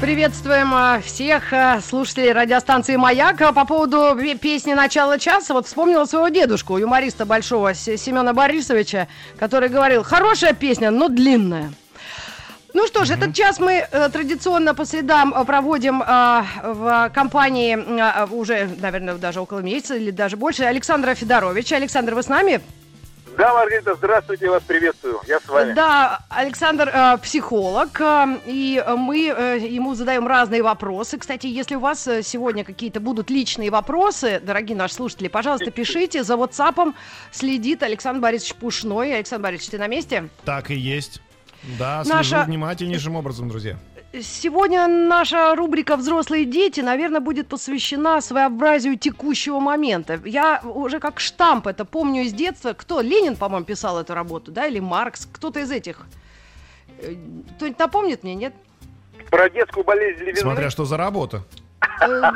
Приветствуем 0.00 0.72
а, 0.74 1.00
всех 1.00 1.52
а, 1.52 1.80
слушателей 1.80 2.30
радиостанции 2.30 2.94
«Маяк». 2.94 3.40
А 3.42 3.52
По 3.52 3.64
поводу 3.64 4.16
песни 4.40 4.72
«Начало 4.72 5.18
часа» 5.18 5.52
вот 5.52 5.66
вспомнила 5.66 6.04
своего 6.04 6.28
дедушку, 6.28 6.78
юмориста 6.78 7.26
большого 7.26 7.74
Семена 7.74 8.32
Борисовича, 8.32 9.08
который 9.40 9.68
говорил, 9.68 10.04
хорошая 10.04 10.52
песня, 10.52 10.92
но 10.92 11.08
длинная. 11.08 11.72
Ну 12.74 12.86
что 12.86 13.04
ж, 13.04 13.10
mm-hmm. 13.10 13.16
этот 13.16 13.34
час 13.34 13.58
мы 13.58 13.72
э, 13.90 14.08
традиционно 14.10 14.72
по 14.72 14.84
средам 14.84 15.34
э, 15.34 15.44
проводим 15.44 16.00
э, 16.00 16.42
в 16.62 17.10
компании 17.12 17.76
э, 17.76 18.26
уже, 18.30 18.68
наверное, 18.80 19.14
даже 19.14 19.40
около 19.40 19.60
месяца 19.60 19.96
или 19.96 20.12
даже 20.12 20.36
больше 20.36 20.62
Александра 20.62 21.16
Федоровича. 21.16 21.74
Александр, 21.74 22.14
вы 22.14 22.22
с 22.22 22.28
нами? 22.28 22.60
Да, 23.38 23.54
Маргарита, 23.54 23.94
здравствуйте, 23.94 24.46
я 24.46 24.50
вас 24.50 24.64
приветствую. 24.64 25.20
Я 25.28 25.38
с 25.38 25.46
вами. 25.46 25.72
Да, 25.72 26.18
Александр 26.28 26.90
э, 26.92 27.18
психолог, 27.18 28.00
э, 28.00 28.26
и 28.46 28.84
мы 28.96 29.28
э, 29.28 29.58
ему 29.60 29.94
задаем 29.94 30.26
разные 30.26 30.60
вопросы. 30.60 31.18
Кстати, 31.18 31.46
если 31.46 31.76
у 31.76 31.80
вас 31.80 32.08
э, 32.08 32.24
сегодня 32.24 32.64
какие-то 32.64 32.98
будут 32.98 33.30
личные 33.30 33.70
вопросы, 33.70 34.40
дорогие 34.42 34.76
наши 34.76 34.94
слушатели, 34.94 35.28
пожалуйста, 35.28 35.70
пишите. 35.70 36.24
За 36.24 36.34
WhatsApp 36.34 36.92
следит 37.30 37.84
Александр 37.84 38.20
Борисович 38.20 38.56
Пушной. 38.56 39.14
Александр 39.14 39.44
Борисович, 39.44 39.70
ты 39.70 39.78
на 39.78 39.86
месте? 39.86 40.28
Так 40.44 40.72
и 40.72 40.74
есть. 40.74 41.22
Да, 41.78 42.02
слежу 42.02 42.16
Наша... 42.16 42.42
внимательнейшим 42.42 43.14
образом, 43.14 43.48
друзья. 43.48 43.78
Сегодня 44.12 44.86
наша 44.86 45.54
рубрика 45.54 45.96
«Взрослые 45.96 46.46
дети», 46.46 46.80
наверное, 46.80 47.20
будет 47.20 47.46
посвящена 47.46 48.22
своеобразию 48.22 48.98
текущего 48.98 49.60
момента. 49.60 50.18
Я 50.24 50.62
уже 50.64 50.98
как 50.98 51.20
штамп 51.20 51.66
это 51.66 51.84
помню 51.84 52.22
из 52.22 52.32
детства. 52.32 52.72
Кто? 52.72 53.02
Ленин, 53.02 53.36
по-моему, 53.36 53.66
писал 53.66 54.00
эту 54.00 54.14
работу, 54.14 54.50
да? 54.50 54.66
Или 54.66 54.80
Маркс? 54.80 55.28
Кто-то 55.30 55.60
из 55.60 55.70
этих. 55.70 56.06
Э, 57.02 57.14
кто-нибудь 57.56 57.78
напомнит 57.78 58.22
мне, 58.22 58.34
нет? 58.34 58.54
Про 59.30 59.50
детскую 59.50 59.84
болезнь 59.84 60.20
левизны. 60.20 60.40
Смотря 60.40 60.70
что 60.70 60.86
за 60.86 60.96
работа. 60.96 61.42
Э, 62.00 62.30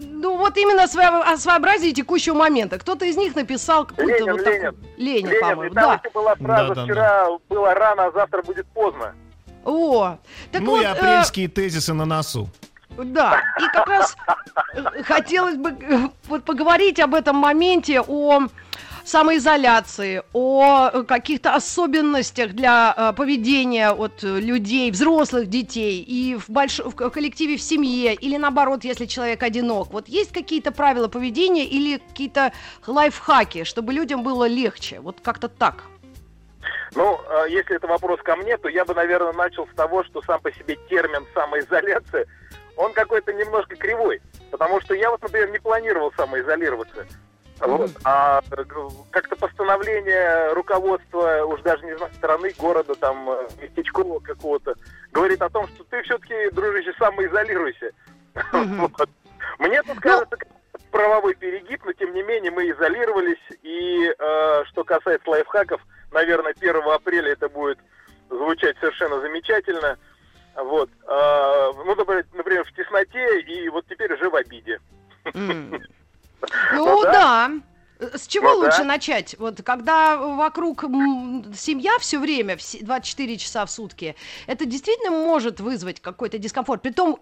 ну, 0.00 0.36
вот 0.36 0.56
именно 0.56 0.84
о 0.84 1.36
своеобразии 1.36 1.90
текущего 1.90 2.34
момента. 2.34 2.78
Кто-то 2.78 3.04
из 3.04 3.16
них 3.16 3.34
написал 3.34 3.84
какую-то 3.84 4.26
вот 4.26 4.44
такую... 4.44 4.76
Ленин, 4.96 5.26
Ленин 5.26 5.40
по-моему, 5.40 5.74
да. 5.74 6.00
была 6.14 6.36
фраза 6.36 6.84
«Вчера 6.84 7.26
было 7.48 7.74
рано, 7.74 8.06
а 8.06 8.12
завтра 8.12 8.42
будет 8.42 8.68
поздно». 8.68 9.12
О, 9.64 10.18
так 10.52 10.62
ну 10.62 10.70
вот, 10.72 10.82
и 10.82 10.84
э, 10.84 10.88
апрельские 10.88 11.46
э... 11.46 11.50
тезисы 11.50 11.92
на 11.94 12.04
носу. 12.04 12.48
Да, 12.96 13.40
и 13.60 13.68
как 13.72 13.86
раз 13.86 14.16
э, 14.74 15.02
хотелось 15.02 15.56
бы 15.56 15.70
э, 15.70 16.08
вот 16.26 16.44
поговорить 16.44 16.98
об 16.98 17.14
этом 17.14 17.36
моменте, 17.36 18.00
о 18.00 18.48
самоизоляции, 19.04 20.22
о 20.32 21.02
каких-то 21.04 21.54
особенностях 21.54 22.52
для 22.52 22.94
э, 22.96 23.12
поведения 23.14 23.90
от 23.90 24.22
людей, 24.22 24.90
взрослых 24.90 25.48
детей 25.48 26.02
и 26.02 26.36
в, 26.36 26.50
больш... 26.50 26.80
в 26.80 27.10
коллективе, 27.10 27.56
в 27.56 27.62
семье, 27.62 28.14
или 28.14 28.36
наоборот, 28.36 28.84
если 28.84 29.06
человек 29.06 29.42
одинок. 29.42 29.92
Вот 29.92 30.08
есть 30.08 30.32
какие-то 30.32 30.72
правила 30.72 31.08
поведения 31.08 31.64
или 31.64 31.98
какие-то 31.98 32.52
лайфхаки, 32.86 33.64
чтобы 33.64 33.92
людям 33.92 34.22
было 34.22 34.46
легче? 34.46 35.00
Вот 35.00 35.20
как-то 35.22 35.48
так. 35.48 35.84
Ну, 36.94 37.20
а, 37.28 37.46
если 37.46 37.76
это 37.76 37.86
вопрос 37.86 38.20
ко 38.22 38.36
мне, 38.36 38.56
то 38.56 38.68
я 38.68 38.84
бы, 38.84 38.94
наверное, 38.94 39.32
начал 39.32 39.66
с 39.66 39.74
того, 39.74 40.04
что 40.04 40.22
сам 40.22 40.40
по 40.40 40.52
себе 40.52 40.76
термин 40.88 41.26
самоизоляция, 41.34 42.26
он 42.76 42.92
какой-то 42.92 43.32
немножко 43.32 43.76
кривой. 43.76 44.20
Потому 44.50 44.80
что 44.80 44.94
я 44.94 45.10
вот, 45.10 45.20
например, 45.22 45.50
не 45.50 45.58
планировал 45.58 46.12
самоизолироваться. 46.16 47.06
Вот. 47.60 47.90
А 48.04 48.40
как-то 49.10 49.36
постановление 49.36 50.52
руководства, 50.52 51.44
уж 51.44 51.60
даже 51.62 51.84
не 51.84 51.96
знаю, 51.96 52.12
страны, 52.14 52.52
города, 52.56 52.94
там, 52.94 53.28
э, 53.30 53.48
местечкового 53.60 54.20
какого-то, 54.20 54.74
говорит 55.12 55.42
о 55.42 55.50
том, 55.50 55.66
что 55.68 55.82
ты 55.84 56.02
все-таки, 56.02 56.50
дружище, 56.52 56.92
самоизолируйся. 56.98 57.90
Вот. 58.52 59.08
Мне 59.58 59.82
тут 59.82 59.96
ну, 59.96 60.00
кажется, 60.00 60.36
правовой 60.92 61.34
перегиб, 61.34 61.84
но 61.84 61.92
тем 61.92 62.14
не 62.14 62.22
менее 62.22 62.52
мы 62.52 62.70
изолировались. 62.70 63.42
И 63.62 64.14
э, 64.16 64.64
что 64.66 64.84
касается 64.84 65.28
лайфхаков, 65.28 65.80
наверное, 66.12 66.54
1 66.58 66.76
апреля 66.92 67.32
это 67.32 67.48
будет 67.48 67.78
звучать 68.28 68.76
совершенно 68.78 69.20
замечательно. 69.20 69.98
Вот. 70.54 70.90
Э, 71.06 71.72
ну, 71.76 71.94
например, 71.94 72.64
в 72.64 72.72
тесноте 72.72 73.40
и 73.40 73.68
вот 73.68 73.86
теперь 73.88 74.12
уже 74.12 74.28
в 74.30 74.34
обиде. 74.34 74.80
Ну, 76.72 76.84
ну 76.86 77.02
да. 77.02 77.50
С 77.98 78.28
чего 78.28 78.52
ну, 78.52 78.58
лучше 78.58 78.78
да. 78.78 78.84
начать? 78.84 79.34
Вот 79.38 79.60
когда 79.64 80.16
вокруг 80.16 80.82
семья 80.82 81.98
все 81.98 82.20
время, 82.20 82.56
24 82.80 83.36
часа 83.38 83.66
в 83.66 83.70
сутки, 83.70 84.14
это 84.46 84.64
действительно 84.64 85.10
может 85.10 85.58
вызвать 85.58 86.00
какой-то 86.00 86.38
дискомфорт. 86.38 86.82
Притом 86.82 87.18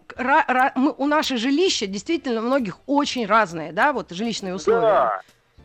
мы, 0.74 0.94
у 0.98 1.06
наших 1.06 1.38
жилища 1.38 1.86
действительно 1.86 2.42
многих 2.42 2.78
очень 2.86 3.24
разные, 3.24 3.72
да, 3.72 3.94
вот 3.94 4.10
жилищные 4.10 4.54
условия. 4.54 4.82
Да, 4.82 5.22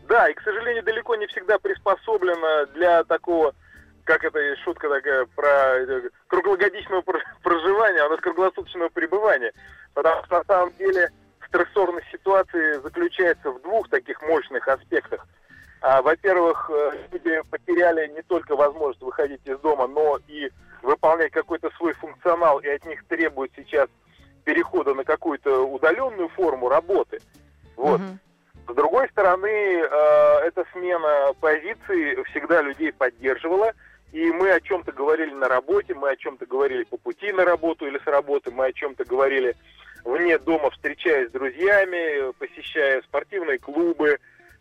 да, 0.08 0.28
и, 0.28 0.34
к 0.34 0.42
сожалению, 0.42 0.82
далеко 0.82 1.16
не 1.16 1.26
всегда 1.26 1.58
приспособлено 1.58 2.66
для 2.74 3.04
такого 3.04 3.54
как 4.04 4.24
это 4.24 4.38
шутка 4.64 4.88
такая 4.88 5.26
про 5.26 5.48
э, 5.48 6.08
круглогодичного 6.26 7.04
проживания, 7.42 8.00
а 8.02 8.06
у 8.06 8.10
нас 8.10 8.20
круглосуточного 8.20 8.88
пребывания. 8.88 9.52
Потому 9.94 10.24
что 10.24 10.38
на 10.38 10.44
самом 10.44 10.72
деле 10.76 11.10
стрессорность 11.46 12.10
ситуации 12.10 12.80
заключается 12.80 13.50
в 13.50 13.62
двух 13.62 13.88
таких 13.88 14.20
мощных 14.22 14.66
аспектах. 14.66 15.26
А, 15.80 16.02
во-первых, 16.02 16.70
э, 16.72 16.92
люди 17.12 17.40
потеряли 17.50 18.08
не 18.08 18.22
только 18.22 18.56
возможность 18.56 19.02
выходить 19.02 19.40
из 19.44 19.58
дома, 19.58 19.86
но 19.86 20.18
и 20.26 20.50
выполнять 20.82 21.32
какой-то 21.32 21.70
свой 21.76 21.92
функционал, 21.94 22.58
и 22.58 22.68
от 22.68 22.84
них 22.84 23.04
требуют 23.06 23.52
сейчас 23.56 23.88
перехода 24.44 24.94
на 24.94 25.04
какую-то 25.04 25.64
удаленную 25.64 26.28
форму 26.30 26.68
работы. 26.68 27.20
Вот. 27.76 28.00
С 28.72 28.74
другой 28.74 29.06
стороны, 29.10 29.48
э, 29.48 30.38
эта 30.46 30.64
смена 30.72 31.34
позиций 31.38 32.24
всегда 32.30 32.62
людей 32.62 32.90
поддерживала, 32.90 33.74
и 34.12 34.30
мы 34.30 34.50
о 34.50 34.62
чем-то 34.62 34.92
говорили 34.92 35.34
на 35.34 35.46
работе, 35.46 35.92
мы 35.92 36.08
о 36.08 36.16
чем-то 36.16 36.46
говорили 36.46 36.84
по 36.84 36.96
пути 36.96 37.32
на 37.32 37.44
работу 37.44 37.86
или 37.86 37.98
с 37.98 38.06
работы, 38.06 38.50
мы 38.50 38.64
о 38.64 38.72
чем-то 38.72 39.04
говорили 39.04 39.56
вне 40.06 40.38
дома, 40.38 40.70
встречаясь 40.70 41.28
с 41.28 41.32
друзьями, 41.32 42.32
посещая 42.38 43.02
спортивные 43.02 43.58
клубы, 43.58 44.18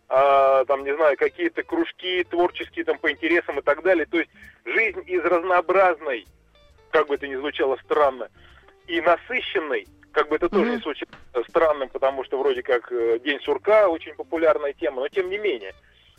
э, 0.10 0.66
там, 0.68 0.84
не 0.84 0.94
знаю, 0.94 1.16
какие-то 1.16 1.64
кружки 1.64 2.26
творческие 2.26 2.84
там 2.84 2.98
по 2.98 3.10
интересам 3.10 3.60
и 3.60 3.62
так 3.62 3.82
далее. 3.82 4.06
То 4.08 4.20
есть 4.20 4.32
жизнь 4.66 5.04
из 5.08 5.24
разнообразной, 5.24 6.28
как 6.92 7.08
бы 7.08 7.16
это 7.16 7.30
ни 7.30 7.36
звучало 7.38 7.78
странно, 7.86 8.28
и 8.88 9.00
насыщенной, 9.00 9.88
как 10.12 10.30
бы 10.30 10.36
это 10.36 10.50
тоже 10.50 10.74
mm-hmm. 10.74 10.84
звучало 10.84 11.44
странным, 11.48 11.90
потому 11.90 12.24
что 12.24 12.40
вроде 12.40 12.64
как 12.64 12.92
э, 12.92 13.20
День 13.20 13.40
сурка 13.42 13.88
очень 13.88 14.14
популярная 14.16 14.74
тема, 14.74 15.02
но 15.02 15.08
тем 15.10 15.30
не 15.30 15.38
менее. 15.38 15.74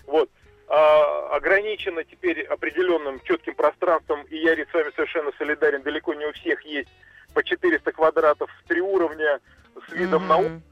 Вот. 0.06 0.30
А, 0.68 1.36
ограничено 1.36 2.02
теперь 2.04 2.42
определенным 2.44 3.20
четким 3.20 3.54
пространством, 3.54 4.22
и 4.30 4.36
я 4.38 4.54
с 4.54 4.72
вами 4.72 4.90
совершенно 4.94 5.30
солидарен, 5.36 5.82
далеко 5.82 6.14
не 6.14 6.26
у 6.26 6.32
всех 6.32 6.62
есть 6.62 6.88
по 7.34 7.42
400 7.42 7.92
квадратов 7.92 8.50
в 8.50 8.68
три 8.68 8.80
уровня 8.80 9.40
с 9.86 9.92
видом 9.92 10.24
mm-hmm. 10.24 10.26
на 10.26 10.36
улицу, 10.38 10.62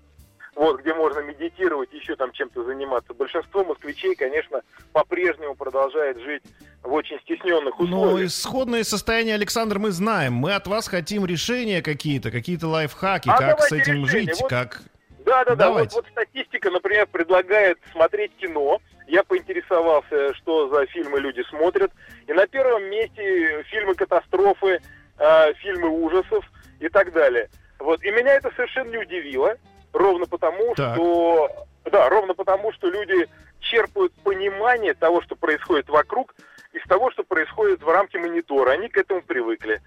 вот, 0.55 0.81
где 0.81 0.95
можно 0.95 1.21
медитировать, 1.21 1.93
еще 1.93 2.17
там 2.17 2.33
чем-то 2.33 2.65
заниматься. 2.65 3.15
Большинство 3.15 3.65
москвичей, 3.65 4.15
конечно, 4.15 4.63
по-прежнему 4.93 5.55
продолжает 5.55 6.19
жить 6.21 6.43
в 6.83 6.93
очень 6.93 7.19
стесненных 7.21 7.79
условиях. 7.79 8.21
Но 8.21 8.25
исходное 8.25 8.85
состояние, 8.85 9.35
Александр, 9.35 9.79
мы 9.79 9.91
знаем. 9.91 10.35
Мы 10.35 10.55
от 10.55 10.67
вас 10.67 10.89
хотим 10.89 11.27
решения 11.27 11.83
какие-то, 11.83 12.31
какие-то 12.31 12.69
лайфхаки, 12.69 13.29
а 13.29 13.37
как 13.37 13.61
с 13.61 13.73
этим 13.73 14.05
решения. 14.05 14.33
жить, 14.33 14.41
вот, 14.41 14.51
как... 14.51 14.83
Да, 15.25 15.45
да, 15.45 15.55
да. 15.55 15.71
Вот, 15.71 15.93
вот 15.93 16.07
статистика, 16.11 16.71
например, 16.71 17.07
предлагает 17.07 17.79
смотреть 17.93 18.33
кино. 18.37 18.81
Я 19.07 19.23
поинтересовался, 19.23 20.35
что 20.35 20.69
за 20.69 20.87
фильмы 20.87 21.21
люди 21.21 21.43
смотрят. 21.51 21.93
И 22.27 22.33
на 22.33 22.47
первом 22.47 22.85
месте 22.85 23.63
фильмы 23.65 23.95
катастрофы, 23.95 24.81
э, 25.19 25.55
фильмы 25.55 25.89
ужасов 25.89 26.45
и 26.81 26.89
так 26.89 27.13
далее. 27.13 27.49
Вот. 27.79 28.03
И 28.03 28.11
меня 28.11 28.35
это 28.35 28.51
совершенно 28.57 28.91
не 28.91 28.99
удивило, 28.99 29.57
ровно 29.93 30.27
потому, 30.27 30.75
так. 30.75 30.95
что... 30.95 31.67
Да, 31.91 32.09
ровно 32.09 32.35
потому, 32.35 32.73
что 32.73 32.89
люди 32.89 33.29
черпают 33.61 34.13
понимание 34.23 34.95
того, 34.95 35.23
что 35.23 35.35
происходит 35.35 35.89
вокруг, 35.89 36.35
из 36.73 36.83
того, 36.89 37.11
что 37.11 37.23
происходит 37.25 37.83
в 37.83 37.89
рамке 37.89 38.19
монитора. 38.19 38.71
Они 38.73 38.89
к 38.89 38.97
этому 38.97 39.23
привыкли. 39.23 39.81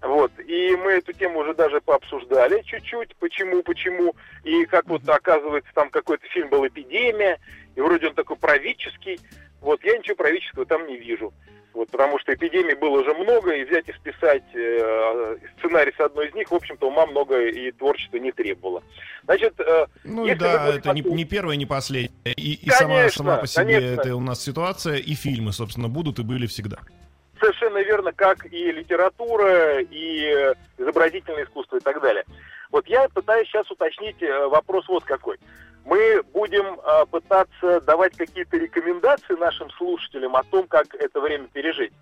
Вот. 0.00 0.30
И 0.38 0.76
мы 0.76 0.92
эту 0.92 1.12
тему 1.12 1.40
уже 1.40 1.54
даже 1.54 1.80
пообсуждали 1.80 2.62
чуть-чуть, 2.62 3.16
почему, 3.16 3.62
почему. 3.62 4.14
И 4.44 4.64
как 4.66 4.86
вот 4.86 5.08
оказывается, 5.08 5.70
там 5.74 5.90
какой-то 5.90 6.26
фильм 6.28 6.48
был 6.48 6.66
«Эпидемия», 6.66 7.38
и 7.74 7.80
вроде 7.80 8.08
он 8.08 8.14
такой 8.14 8.36
правительский. 8.36 9.20
Вот 9.60 9.82
я 9.84 9.98
ничего 9.98 10.16
правительского 10.16 10.66
там 10.66 10.86
не 10.86 10.96
вижу. 10.96 11.32
Вот, 11.78 11.90
потому 11.90 12.18
что 12.18 12.34
эпидемий 12.34 12.74
было 12.74 13.02
уже 13.02 13.14
много, 13.14 13.52
и 13.52 13.62
взять 13.62 13.88
и 13.88 13.92
списать 13.92 14.42
э, 14.52 15.36
сценарий 15.56 15.92
с 15.96 16.00
одной 16.00 16.26
из 16.26 16.34
них, 16.34 16.50
в 16.50 16.54
общем-то, 16.56 16.88
ума 16.88 17.06
много 17.06 17.40
и 17.46 17.70
творчества 17.70 18.16
не 18.16 18.32
требовало. 18.32 18.82
Значит, 19.22 19.54
э, 19.60 19.86
ну 20.02 20.26
да, 20.34 20.74
это 20.74 20.92
не, 20.92 21.02
не 21.02 21.24
первое, 21.24 21.54
не 21.54 21.66
последнее. 21.66 22.10
И, 22.24 22.54
и 22.54 22.70
сама, 22.70 23.08
сама 23.10 23.36
по 23.36 23.46
себе 23.46 23.64
конечно. 23.64 24.00
это 24.00 24.16
у 24.16 24.20
нас 24.20 24.42
ситуация, 24.42 24.96
и 24.96 25.14
фильмы, 25.14 25.52
собственно, 25.52 25.88
будут 25.88 26.18
и 26.18 26.24
были 26.24 26.48
всегда. 26.48 26.78
Совершенно 27.38 27.78
верно, 27.78 28.12
как 28.12 28.52
и 28.52 28.72
литература, 28.72 29.78
и 29.78 30.52
изобразительное 30.78 31.44
искусство 31.44 31.76
и 31.76 31.80
так 31.80 32.02
далее. 32.02 32.24
Вот 32.72 32.88
я 32.88 33.08
пытаюсь 33.08 33.46
сейчас 33.46 33.70
уточнить 33.70 34.20
э, 34.20 34.48
вопрос 34.48 34.88
вот 34.88 35.04
какой 35.04 35.38
мы 35.88 36.22
будем 36.34 36.78
э, 36.78 37.06
пытаться 37.06 37.80
давать 37.80 38.16
какие-то 38.16 38.58
рекомендации 38.58 39.34
нашим 39.34 39.70
слушателям 39.70 40.36
о 40.36 40.42
том, 40.44 40.66
как 40.68 40.94
это 40.94 41.20
время 41.20 41.48
пережить. 41.48 41.92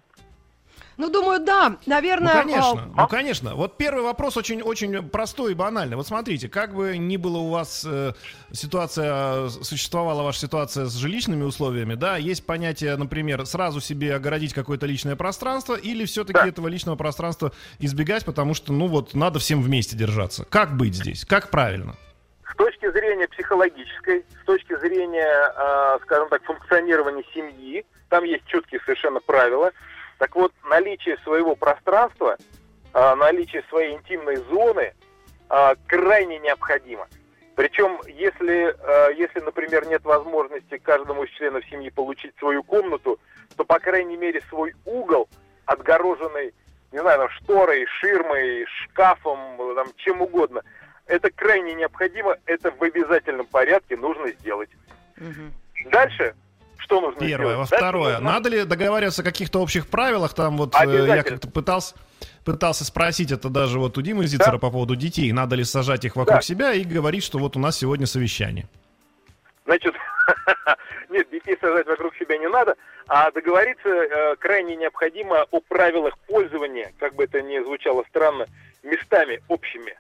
Ну, 0.97 1.11
думаю, 1.11 1.45
да, 1.45 1.77
наверное... 1.85 2.35
Ну, 2.35 2.41
конечно, 2.41 2.93
а... 2.97 3.03
ну, 3.03 3.09
конечно. 3.09 3.55
Вот 3.55 3.77
первый 3.77 4.03
вопрос 4.03 4.37
очень-очень 4.39 5.09
простой 5.09 5.53
и 5.53 5.55
банальный. 5.55 5.95
Вот 5.95 6.07
смотрите, 6.07 6.49
как 6.49 6.75
бы 6.75 6.97
ни 6.97 7.19
было 7.19 7.37
у 7.37 7.51
вас 7.51 7.85
э, 7.87 8.15
ситуация, 8.51 9.49
существовала 9.51 10.23
ваша 10.23 10.41
ситуация 10.41 10.87
с 10.87 10.95
жилищными 10.97 11.45
условиями, 11.45 11.95
да, 11.95 12.17
есть 12.17 12.47
понятие, 12.47 12.97
например, 12.97 13.45
сразу 13.45 13.81
себе 13.81 14.15
огородить 14.15 14.55
какое-то 14.55 14.87
личное 14.87 15.17
пространство 15.17 15.75
или 15.75 16.07
все-таки 16.07 16.41
да. 16.41 16.49
этого 16.49 16.67
личного 16.69 16.97
пространства 16.97 17.53
избегать, 17.79 18.25
потому 18.25 18.55
что, 18.55 18.73
ну, 18.73 18.87
вот, 18.87 19.13
надо 19.13 19.39
всем 19.39 19.61
вместе 19.61 19.97
держаться. 19.97 20.47
Как 20.47 20.77
быть 20.79 20.95
здесь? 20.95 21.27
Как 21.27 21.51
правильно? 21.51 21.95
С 22.51 22.57
точки 22.57 22.91
зрения 22.91 23.27
психологической, 23.29 24.25
с 24.43 24.45
точки 24.45 24.77
зрения, 24.79 25.53
э, 25.57 25.99
скажем 26.03 26.29
так, 26.29 26.43
функционирования 26.45 27.25
семьи, 27.35 27.85
там 28.09 28.25
есть 28.25 28.47
четкие 28.47 28.81
совершенно 28.81 29.21
правила. 29.21 29.73
Так 30.19 30.37
вот, 30.37 30.53
наличие 30.65 31.19
своего 31.19 31.57
пространства, 31.57 32.37
э, 32.95 33.15
наличие 33.17 33.65
своей 33.69 33.95
интимной 33.97 34.37
зоны 34.37 34.95
э, 35.51 35.75
крайне 35.89 36.39
необходимо. 36.39 37.09
Причем, 37.57 37.99
если, 38.07 38.77
если, 39.17 39.41
например, 39.41 39.87
нет 39.87 40.05
возможности 40.05 40.77
каждому 40.77 41.25
из 41.25 41.31
членов 41.31 41.65
семьи 41.65 41.89
получить 41.89 42.35
свою 42.39 42.63
комнату, 42.63 43.19
то, 43.57 43.65
по 43.65 43.79
крайней 43.79 44.19
мере, 44.19 44.43
свой 44.51 44.75
угол, 44.85 45.27
отгороженный, 45.65 46.53
не 46.93 46.99
знаю, 46.99 47.31
шторой, 47.31 47.87
ширмой, 47.87 48.67
шкафом, 48.67 49.57
там, 49.75 49.87
чем 49.97 50.21
угодно– 50.21 50.61
это 51.07 51.31
крайне 51.31 51.75
необходимо, 51.75 52.37
это 52.47 52.71
в 52.71 52.83
обязательном 52.83 53.47
порядке 53.47 53.97
нужно 53.97 54.29
сделать. 54.33 54.71
Угу. 55.19 55.91
Дальше 55.91 56.35
что 56.87 57.01
нужно 57.01 57.21
Первое. 57.21 57.55
сделать? 57.55 57.71
Во 57.71 57.77
второе. 57.77 58.13
Нужно... 58.15 58.33
Надо 58.33 58.49
ли 58.49 58.65
договариваться 58.65 59.23
о 59.23 59.25
каких-то 59.25 59.61
общих 59.61 59.89
правилах? 59.89 60.35
Там 60.35 60.57
вот 60.57 60.75
э, 60.75 61.07
я 61.07 61.25
как-то 61.25 61.49
пытался, 61.49 61.97
пытался 62.45 62.85
спросить 62.85 63.33
это 63.33 63.49
даже 63.49 63.81
вот 63.81 63.99
у 63.99 64.03
Димы 64.03 64.27
Зицера 64.27 64.53
да. 64.53 64.59
по 64.59 64.71
поводу 64.71 64.95
детей. 64.95 65.33
Надо 65.33 65.57
ли 65.57 65.65
сажать 65.65 66.05
их 66.05 66.15
вокруг 66.15 66.39
да. 66.39 66.43
себя 66.43 66.73
и 66.75 66.85
говорить, 66.85 67.25
что 67.25 67.39
вот 67.39 67.57
у 67.57 67.59
нас 67.59 67.77
сегодня 67.77 68.07
совещание? 68.07 68.69
Значит, 69.65 69.95
нет, 71.11 71.29
детей 71.31 71.59
сажать 71.61 71.87
вокруг 71.87 72.15
себя 72.17 72.39
не 72.39 72.49
надо, 72.49 72.77
а 73.09 73.33
договориться 73.33 73.89
э, 73.89 74.37
крайне 74.37 74.77
необходимо 74.77 75.45
о 75.51 75.61
правилах 75.61 76.17
пользования, 76.29 76.93
как 77.01 77.15
бы 77.15 77.25
это 77.25 77.43
ни 77.43 77.59
звучало 77.65 78.05
странно, 78.09 78.47
местами 78.85 79.43
общими. 79.49 79.97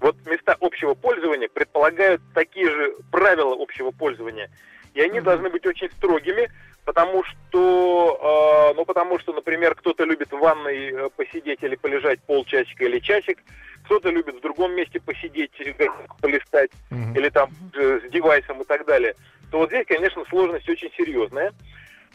Вот 0.00 0.16
места 0.26 0.56
общего 0.60 0.94
пользования 0.94 1.48
предполагают 1.48 2.22
такие 2.34 2.70
же 2.70 2.96
правила 3.10 3.54
общего 3.58 3.90
пользования. 3.90 4.50
И 4.94 5.00
они 5.00 5.20
должны 5.20 5.50
быть 5.50 5.66
очень 5.66 5.90
строгими, 5.90 6.50
потому 6.84 7.22
что, 7.22 8.70
э, 8.72 8.76
ну, 8.76 8.84
потому 8.84 9.18
что, 9.20 9.32
например, 9.32 9.74
кто-то 9.74 10.04
любит 10.04 10.32
в 10.32 10.38
ванной 10.38 10.90
э, 10.90 11.08
посидеть 11.14 11.62
или 11.62 11.76
полежать 11.76 12.20
полчасика 12.22 12.84
или 12.84 12.98
часик, 12.98 13.38
кто-то 13.84 14.10
любит 14.10 14.36
в 14.36 14.40
другом 14.40 14.72
месте 14.72 15.00
посидеть, 15.00 15.52
э, 15.60 15.74
полистать, 16.20 16.70
mm-hmm. 16.90 17.16
или 17.16 17.28
там 17.28 17.50
э, 17.74 18.00
с 18.04 18.10
девайсом 18.10 18.62
и 18.62 18.64
так 18.64 18.86
далее. 18.86 19.14
То 19.50 19.58
вот 19.58 19.68
здесь, 19.68 19.86
конечно, 19.86 20.24
сложность 20.28 20.68
очень 20.68 20.90
серьезная. 20.96 21.52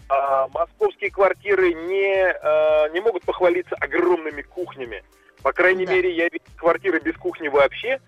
А 0.08 0.48
московские 0.50 1.12
квартиры 1.12 1.74
не, 1.74 2.32
э, 2.32 2.94
не 2.94 3.00
могут 3.00 3.24
похвалиться 3.24 3.76
огромными 3.76 4.42
кухнями. 4.42 5.04
По 5.46 5.54
крайней 5.54 5.86
да. 5.86 5.94
мере, 5.94 6.10
я 6.10 6.24
видел 6.24 6.48
квартиры 6.58 7.00
без 7.00 7.16
кухни 7.18 7.50
вообще. 7.50 8.00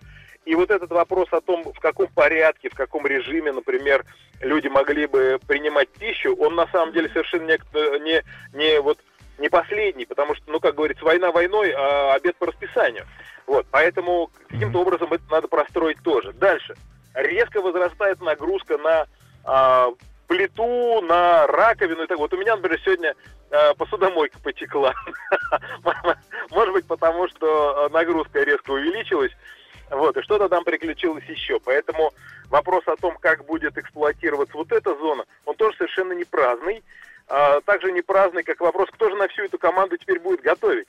И 0.44 0.56
вот 0.56 0.72
этот 0.72 0.89
вопрос 0.89 1.28
о 1.30 1.39
том, 1.39 1.72
в 1.72 1.80
каком 1.80 2.07
порядке, 2.07 2.68
в 2.68 2.74
каком 2.74 3.06
режиме, 3.06 3.51
например, 3.51 4.04
люди 4.42 4.68
могли 4.68 5.06
бы 5.06 5.39
принимать 5.45 5.88
пищу, 5.89 6.36
он 6.36 6.56
на 6.56 6.66
самом 6.69 6.94
деле 6.94 7.10
совершенно 7.10 7.44
не, 7.44 7.60
не, 8.00 8.24
не, 8.54 8.81
вот, 8.81 8.98
не 9.38 9.50
последний, 9.50 10.07
потому 10.07 10.34
что, 10.34 10.51
ну, 10.51 10.60
как 10.60 10.74
говорится, 10.74 11.06
война 11.06 11.31
войной, 11.31 11.75
а 11.78 12.16
обед 12.16 12.36
по 12.38 12.48
расписанию. 12.48 13.06
Вот, 13.45 13.68
поэтому 13.69 14.31
каким-то 14.50 14.80
образом 14.80 15.13
это 15.13 15.24
надо 15.30 15.48
простроить 15.48 16.01
тоже. 16.01 16.34
Дальше. 16.34 16.75
Резко 17.13 17.62
возрастает 17.62 18.19
нагрузка 18.19 18.80
на 18.80 19.06
а, 19.44 19.89
плиту, 20.28 21.01
на 21.01 21.45
раковину 21.48 22.04
и 22.04 22.07
так. 22.07 22.18
Вот 22.18 22.34
у 22.34 22.38
меня, 22.38 22.56
например, 22.56 22.80
сегодня 22.84 23.10
э, 23.10 23.13
посудомойка 23.78 24.40
потекла. 24.40 24.94
Может 26.52 26.74
быть, 26.74 26.86
потому 26.86 27.28
что 27.30 27.88
э, 27.88 27.94
нагрузка 27.94 28.44
резко 28.44 28.72
увеличилась. 28.72 29.32
Вот, 29.90 30.18
и 30.18 30.22
что-то 30.22 30.50
там 30.50 30.64
приключилось 30.64 31.24
еще. 31.26 31.60
Поэтому 31.62 32.12
вопрос 32.50 32.84
о 32.88 32.98
том, 32.98 33.18
как 33.20 33.46
будет 33.46 33.78
эксплуатироваться 33.78 34.58
вот 34.58 34.72
эта 34.72 34.96
зона, 34.96 35.26
он 35.46 35.56
тоже 35.56 35.78
совершенно 35.78 36.14
не 36.14 36.26
праздный. 36.26 36.84
А, 37.30 37.62
также 37.62 37.92
не 37.92 38.02
праздный, 38.02 38.44
как 38.44 38.60
вопрос, 38.62 38.90
кто 38.92 39.10
же 39.10 39.16
на 39.16 39.28
всю 39.28 39.44
эту 39.44 39.58
команду 39.58 39.98
теперь 39.98 40.20
будет 40.20 40.42
готовить. 40.42 40.88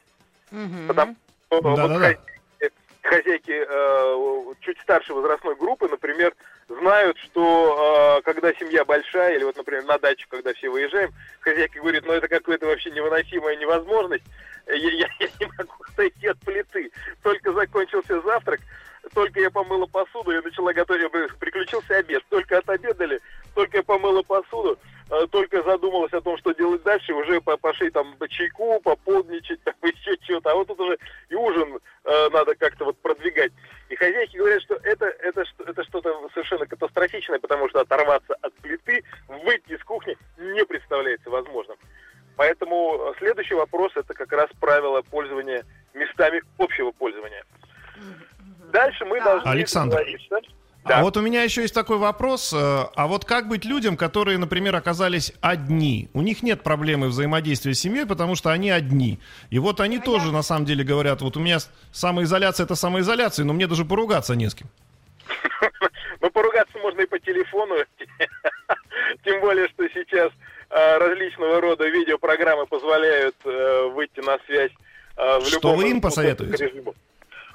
Потому 0.88 1.16
что 1.46 1.60
да, 1.60 1.70
вот 1.70 1.76
да, 1.76 1.88
да. 1.88 2.68
хозяйки 3.02 3.64
э, 3.68 4.54
чуть 4.60 4.78
старшей 4.80 5.14
возрастной 5.14 5.56
группы, 5.56 5.88
например, 5.88 6.34
знают, 6.68 7.16
что 7.18 8.18
э, 8.18 8.22
когда 8.22 8.52
семья 8.54 8.84
большая, 8.84 9.36
или 9.36 9.44
вот, 9.44 9.56
например, 9.56 9.84
на 9.84 9.98
дачу, 9.98 10.26
когда 10.28 10.52
все 10.54 10.68
выезжаем, 10.68 11.12
хозяйка 11.40 11.80
говорит, 11.80 12.04
ну 12.06 12.12
это 12.12 12.28
какая-то 12.28 12.66
вообще 12.66 12.90
невыносимая 12.90 13.56
невозможность, 13.56 14.24
я, 14.66 14.74
я, 14.76 15.08
я 15.18 15.28
не 15.40 15.46
могу 15.56 15.84
отойти 15.92 16.26
от 16.26 16.38
плиты. 16.40 16.90
Только 17.22 17.52
закончился 17.52 18.20
завтрак, 18.20 18.60
только 19.14 19.40
я 19.40 19.50
помыла 19.50 19.86
посуду, 19.86 20.32
я 20.32 20.42
начала 20.42 20.72
готовить, 20.72 21.10
приключился 21.38 21.96
обед. 21.96 22.22
Только 22.28 22.58
отобедали, 22.58 23.20
только 23.54 23.78
я 23.78 23.82
помыла 23.82 24.22
посуду, 24.22 24.78
только 25.30 25.62
задумалась 25.62 26.12
о 26.12 26.20
том, 26.20 26.36
что 26.38 26.52
делать 26.52 26.82
дальше, 26.82 27.14
уже 27.14 27.40
пошли 27.40 27.90
там 27.90 28.14
по 28.16 28.28
чайку, 28.28 28.80
пополничать, 28.80 29.62
там 29.64 29.74
еще 29.82 30.16
что-то. 30.22 30.50
А 30.50 30.54
вот 30.54 30.68
тут 30.68 30.80
уже 30.80 30.98
и 31.30 31.34
ужин 31.34 31.78
э, 32.04 32.28
надо 32.30 32.54
как-то 32.54 32.84
вот 32.84 32.98
продвигать. 32.98 33.52
И 33.88 33.96
хозяйки 33.96 34.36
говорят, 34.36 34.62
что 34.62 34.74
это, 34.82 35.06
это, 35.06 35.44
это 35.66 35.84
что-то 35.84 36.14
совершенно 36.34 36.66
катастрофичное, 36.66 37.38
потому 37.38 37.68
что 37.70 37.80
оторваться 37.80 38.34
от 38.42 38.52
плиты, 38.54 39.02
выйти 39.28 39.72
из 39.72 39.82
кухни 39.84 40.16
не 40.38 40.64
представляется 40.64 41.30
возможным. 41.30 41.78
Поэтому 42.36 43.14
следующий 43.18 43.54
вопрос 43.54 43.92
это 43.96 44.14
как 44.14 44.30
раз 44.32 44.48
правило 44.60 45.02
пользования 45.02 45.64
местами 45.94 46.42
общего 46.58 46.92
пользования. 46.92 47.44
Дальше 48.70 49.04
мы 49.06 49.20
должны 49.22 49.48
Александр. 49.48 50.04
Да. 50.88 51.00
А 51.00 51.02
вот 51.02 51.16
у 51.16 51.20
меня 51.20 51.42
еще 51.42 51.62
есть 51.62 51.74
такой 51.74 51.98
вопрос. 51.98 52.52
Э, 52.52 52.86
а 52.94 53.06
вот 53.06 53.24
как 53.24 53.46
быть 53.46 53.64
людям, 53.64 53.96
которые, 53.96 54.38
например, 54.38 54.74
оказались 54.74 55.32
одни? 55.40 56.08
У 56.14 56.22
них 56.22 56.42
нет 56.42 56.62
проблемы 56.62 57.08
взаимодействия 57.08 57.74
с 57.74 57.80
семьей, 57.80 58.06
потому 58.06 58.34
что 58.34 58.50
они 58.50 58.70
одни. 58.70 59.20
И 59.50 59.58
вот 59.58 59.80
они 59.80 59.98
а 59.98 60.00
тоже, 60.00 60.32
на 60.32 60.42
самом 60.42 60.64
деле, 60.64 60.84
говорят, 60.84 61.20
вот 61.20 61.36
у 61.36 61.40
меня 61.40 61.58
самоизоляция 61.92 62.64
это 62.64 62.74
самоизоляция, 62.74 63.44
но 63.44 63.52
мне 63.52 63.66
даже 63.66 63.84
поругаться 63.84 64.34
не 64.34 64.48
с 64.48 64.54
кем. 64.54 64.68
Ну, 66.20 66.30
поругаться 66.32 66.76
можно 66.78 67.02
и 67.02 67.06
по 67.06 67.20
телефону. 67.20 67.76
Тем 69.24 69.40
более, 69.40 69.68
что 69.68 69.88
сейчас 69.94 70.32
э, 70.68 70.98
различного 70.98 71.60
рода 71.60 71.86
видеопрограммы 71.86 72.66
позволяют 72.66 73.36
э, 73.44 73.88
выйти 73.94 74.18
на 74.18 74.36
связь 74.46 74.72
в 75.16 75.46
любом... 75.46 75.46
Что 75.46 75.74
вы 75.76 75.90
им 75.90 76.00
посоветуете? 76.00 76.82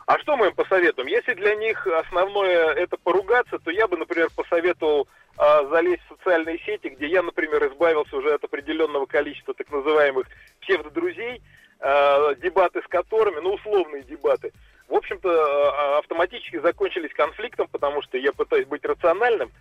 А 0.06 0.20
что 0.20 0.36
мы 0.36 0.48
им 0.48 0.56
посоветуем? 0.56 1.08
Если 1.08 1.34
для 1.34 1.56
них 1.56 1.88
основное 1.88 2.74
это 2.74 2.98
поругаться, 2.98 3.58
то 3.60 3.72
я 3.72 3.88
бы, 3.88 3.98
например, 3.98 4.30
посоветовал 4.36 5.08
э, 5.38 5.68
залезть 5.70 6.04
в 6.10 6.18
социальные 6.18 6.60
сети, 6.60 6.88
где 6.90 7.08
я, 7.08 7.24
например, 7.24 7.66
избавился 7.68 8.18
уже 8.18 8.34
от 8.34 8.44
определенного 8.44 9.06
количества 9.06 9.54
так 9.54 9.72
называемых 9.72 10.28
псевдодрузей, 10.62 11.42
э, 11.80 12.36
дебаты 12.42 12.82
с 12.82 12.88
которыми, 12.88 13.40
ну, 13.40 13.54
условные 13.54 14.04
дебаты, 14.04 14.52
в 14.90 14.94
общем-то, 14.94 15.30
э, 15.30 15.98
автоматически 16.00 16.60
закончились 16.60 17.14
конфликтом, 17.14 17.68
потому 17.72 18.02
что 18.02 18.18
я 18.18 18.34
пытаюсь 18.34 18.68
быть 18.68 18.84
рациональным, 18.84 19.52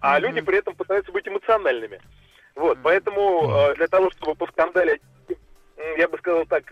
а 0.00 0.18
mm-hmm. 0.18 0.22
люди 0.22 0.40
при 0.42 0.58
этом 0.58 0.74
пытаются 0.74 1.10
быть 1.10 1.26
эмоциональными. 1.26 2.00
Вот, 2.54 2.78
поэтому 2.82 3.50
э, 3.50 3.74
для 3.76 3.86
того, 3.86 4.10
чтобы 4.10 4.34
поскандалить, 4.34 5.00
я 5.96 6.08
бы 6.08 6.18
сказал 6.18 6.44
так, 6.46 6.64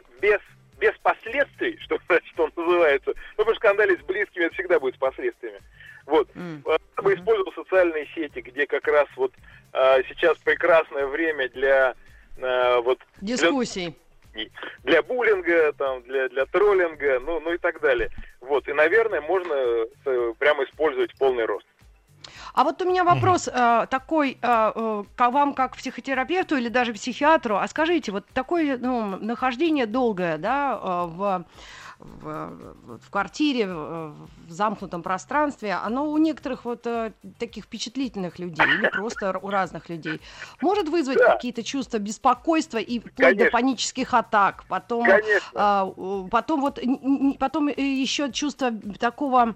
где 8.55 8.67
как 8.67 8.87
раз 8.87 9.09
вот 9.17 9.33
а, 9.73 9.99
сейчас 10.09 10.39
прекрасное 10.39 11.07
время 11.07 11.49
для 11.51 11.95
а, 12.41 12.81
вот... 12.81 12.99
Дискуссий. 13.21 13.97
Для, 14.33 14.47
для 14.83 15.03
буллинга, 15.03 15.73
там, 15.73 16.03
для, 16.03 16.29
для 16.29 16.47
троллинга, 16.47 17.21
ну, 17.21 17.41
ну 17.41 17.53
и 17.53 17.59
так 17.59 17.81
далее. 17.81 18.11
Вот. 18.41 18.67
И, 18.69 18.73
наверное, 18.73 19.21
можно 19.21 19.55
э, 19.55 20.33
прямо 20.39 20.65
использовать 20.65 21.17
полный 21.17 21.45
рост. 21.45 21.67
А 22.53 22.65
вот 22.65 22.83
у 22.83 22.85
меня 22.85 23.05
вопрос 23.05 23.49
э, 23.49 23.87
такой 23.91 24.39
э, 24.41 24.73
э, 24.75 25.05
к 25.17 25.31
вам 25.31 25.55
как 25.55 25.77
психотерапевту 25.77 26.57
или 26.57 26.69
даже 26.69 26.93
психиатру. 26.93 27.57
А 27.57 27.69
скажите, 27.69 28.11
вот 28.11 28.27
такое 28.33 28.77
ну, 28.77 29.17
нахождение 29.21 29.87
долгое, 29.87 30.39
да, 30.39 30.81
э, 30.83 31.07
в 31.11 31.45
в, 31.99 32.99
в 33.07 33.11
квартире, 33.11 33.67
в 33.67 34.44
замкнутом 34.55 35.03
пространстве, 35.03 35.73
оно 35.73 36.11
у 36.11 36.17
некоторых 36.19 36.65
вот 36.65 36.87
э, 36.87 37.13
таких 37.39 37.65
впечатлительных 37.65 38.39
людей 38.39 38.65
или 38.65 38.89
просто 38.89 39.39
у 39.39 39.51
разных 39.51 39.89
людей 39.89 40.21
может 40.61 40.89
вызвать 40.89 41.19
да. 41.19 41.35
какие-то 41.35 41.63
чувства 41.63 41.99
беспокойства 41.99 42.79
и 42.79 42.99
вплоть 42.99 43.15
Конечно. 43.17 43.45
до 43.45 43.51
панических 43.51 44.15
атак, 44.15 44.65
потом, 44.69 45.07
э, 45.09 46.27
потом 46.31 46.61
вот 46.61 46.81
потом 47.39 47.69
еще 47.69 48.33
чувство 48.33 48.73
такого 48.99 49.55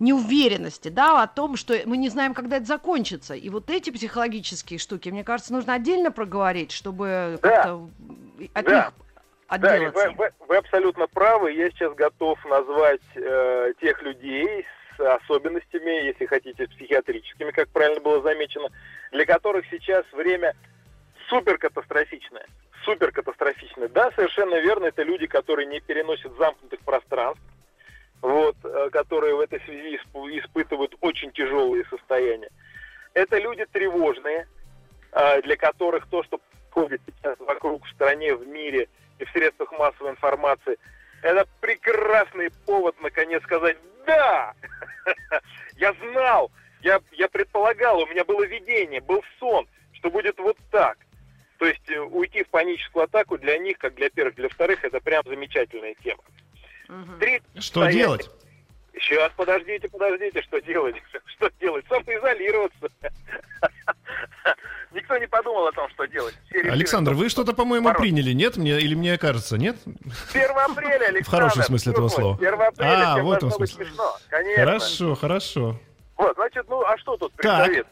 неуверенности, 0.00 0.88
да, 0.88 1.22
о 1.22 1.26
том, 1.26 1.56
что 1.56 1.78
мы 1.84 1.96
не 1.96 2.08
знаем, 2.08 2.34
когда 2.34 2.56
это 2.56 2.66
закончится. 2.66 3.34
И 3.34 3.48
вот 3.50 3.70
эти 3.70 3.90
психологические 3.90 4.78
штуки, 4.78 5.10
мне 5.10 5.22
кажется, 5.22 5.52
нужно 5.52 5.74
отдельно 5.74 6.10
проговорить, 6.10 6.72
чтобы 6.72 7.38
да. 7.42 7.48
как-то 7.48 7.90
от 8.54 8.64
да. 8.64 8.76
них 8.76 8.92
отделаться. 9.50 10.04
Да, 10.04 10.10
вы, 10.10 10.16
вы, 10.16 10.46
вы 10.48 10.56
абсолютно 10.56 11.06
правы. 11.08 11.52
Я 11.52 11.70
сейчас 11.70 11.94
готов 11.94 12.42
назвать 12.46 13.00
э, 13.14 13.72
тех 13.80 14.00
людей 14.02 14.66
с 14.96 15.00
особенностями, 15.00 16.06
если 16.06 16.26
хотите, 16.26 16.66
психиатрическими, 16.68 17.50
как 17.50 17.68
правильно 17.68 18.00
было 18.00 18.22
замечено, 18.22 18.68
для 19.12 19.26
которых 19.26 19.66
сейчас 19.70 20.04
время 20.12 20.54
супер 21.28 21.58
катастрофичное. 21.58 22.46
Супер 22.84 23.12
катастрофичное. 23.12 23.88
Да, 23.88 24.10
совершенно 24.12 24.58
верно, 24.60 24.86
это 24.86 25.02
люди, 25.02 25.26
которые 25.26 25.66
не 25.66 25.80
переносят 25.80 26.32
замкнутых 26.38 26.80
пространств, 26.80 27.42
вот, 28.22 28.56
э, 28.64 28.88
которые 28.90 29.34
в 29.34 29.40
этой 29.40 29.60
связи 29.60 29.96
испытывают 29.96 30.94
очень 31.00 31.32
тяжелые 31.32 31.84
состояния. 31.86 32.50
Это 33.14 33.38
люди 33.38 33.66
тревожные, 33.66 34.46
э, 35.12 35.42
для 35.42 35.56
которых 35.56 36.06
то, 36.08 36.22
что 36.22 36.40
происходит 36.70 37.00
сейчас 37.06 37.38
вокруг 37.40 37.84
в 37.84 37.90
стране, 37.90 38.34
в 38.34 38.46
мире 38.46 38.88
и 39.20 39.24
в 39.24 39.30
средствах 39.30 39.70
массовой 39.72 40.10
информации, 40.10 40.78
это 41.22 41.46
прекрасный 41.60 42.50
повод, 42.66 42.96
наконец, 43.00 43.42
сказать 43.42 43.76
«Да! 44.06 44.54
Я 45.76 45.94
знал, 45.94 46.50
я, 46.82 47.00
я 47.12 47.28
предполагал, 47.28 48.00
у 48.00 48.06
меня 48.06 48.24
было 48.24 48.44
видение, 48.44 49.00
был 49.00 49.22
сон, 49.38 49.66
что 49.92 50.10
будет 50.10 50.38
вот 50.38 50.56
так». 50.70 50.98
То 51.58 51.66
есть 51.66 51.90
э, 51.90 51.98
уйти 51.98 52.42
в 52.42 52.48
паническую 52.48 53.04
атаку 53.04 53.38
для 53.38 53.58
них, 53.58 53.78
как 53.78 53.94
для 53.94 54.08
первых, 54.10 54.34
для 54.34 54.48
вторых, 54.48 54.84
это 54.84 55.00
прям 55.00 55.22
замечательная 55.26 55.94
тема. 56.02 56.22
Угу. 56.88 57.60
Что 57.60 57.86
делать? 57.86 58.30
Сейчас, 59.00 59.32
подождите, 59.36 59.88
подождите, 59.88 60.42
что 60.42 60.60
делать? 60.60 60.96
Что 61.36 61.50
делать? 61.60 61.84
Самоизолироваться. 61.88 62.88
Никто 64.92 65.16
не 65.18 65.26
подумал 65.26 65.68
о 65.68 65.72
том, 65.72 65.88
что 65.90 66.04
делать. 66.06 66.34
Александр, 66.52 67.14
вы 67.14 67.28
что-то, 67.28 67.52
по-моему, 67.52 67.94
приняли, 67.94 68.32
нет? 68.32 68.56
Мне 68.56 68.78
или 68.80 68.94
мне 68.94 69.16
кажется, 69.18 69.56
нет? 69.56 69.76
1 70.34 70.50
апреля, 70.50 71.04
Александр. 71.08 71.22
В 71.22 71.30
хорошем 71.30 71.62
смысле 71.62 71.92
этого 71.92 72.08
слова. 72.08 72.34
1 72.36 72.54
апреля, 72.60 73.12
а, 73.14 73.22
вот 73.22 73.42
он 73.42 73.52
смысл. 73.52 73.76
Смешно, 73.76 74.16
конечно. 74.28 74.64
Хорошо, 74.64 75.14
хорошо. 75.14 75.80
Вот, 76.16 76.34
значит, 76.34 76.66
ну, 76.68 76.82
а 76.84 76.98
что 76.98 77.16
тут 77.16 77.32
представит? 77.32 77.86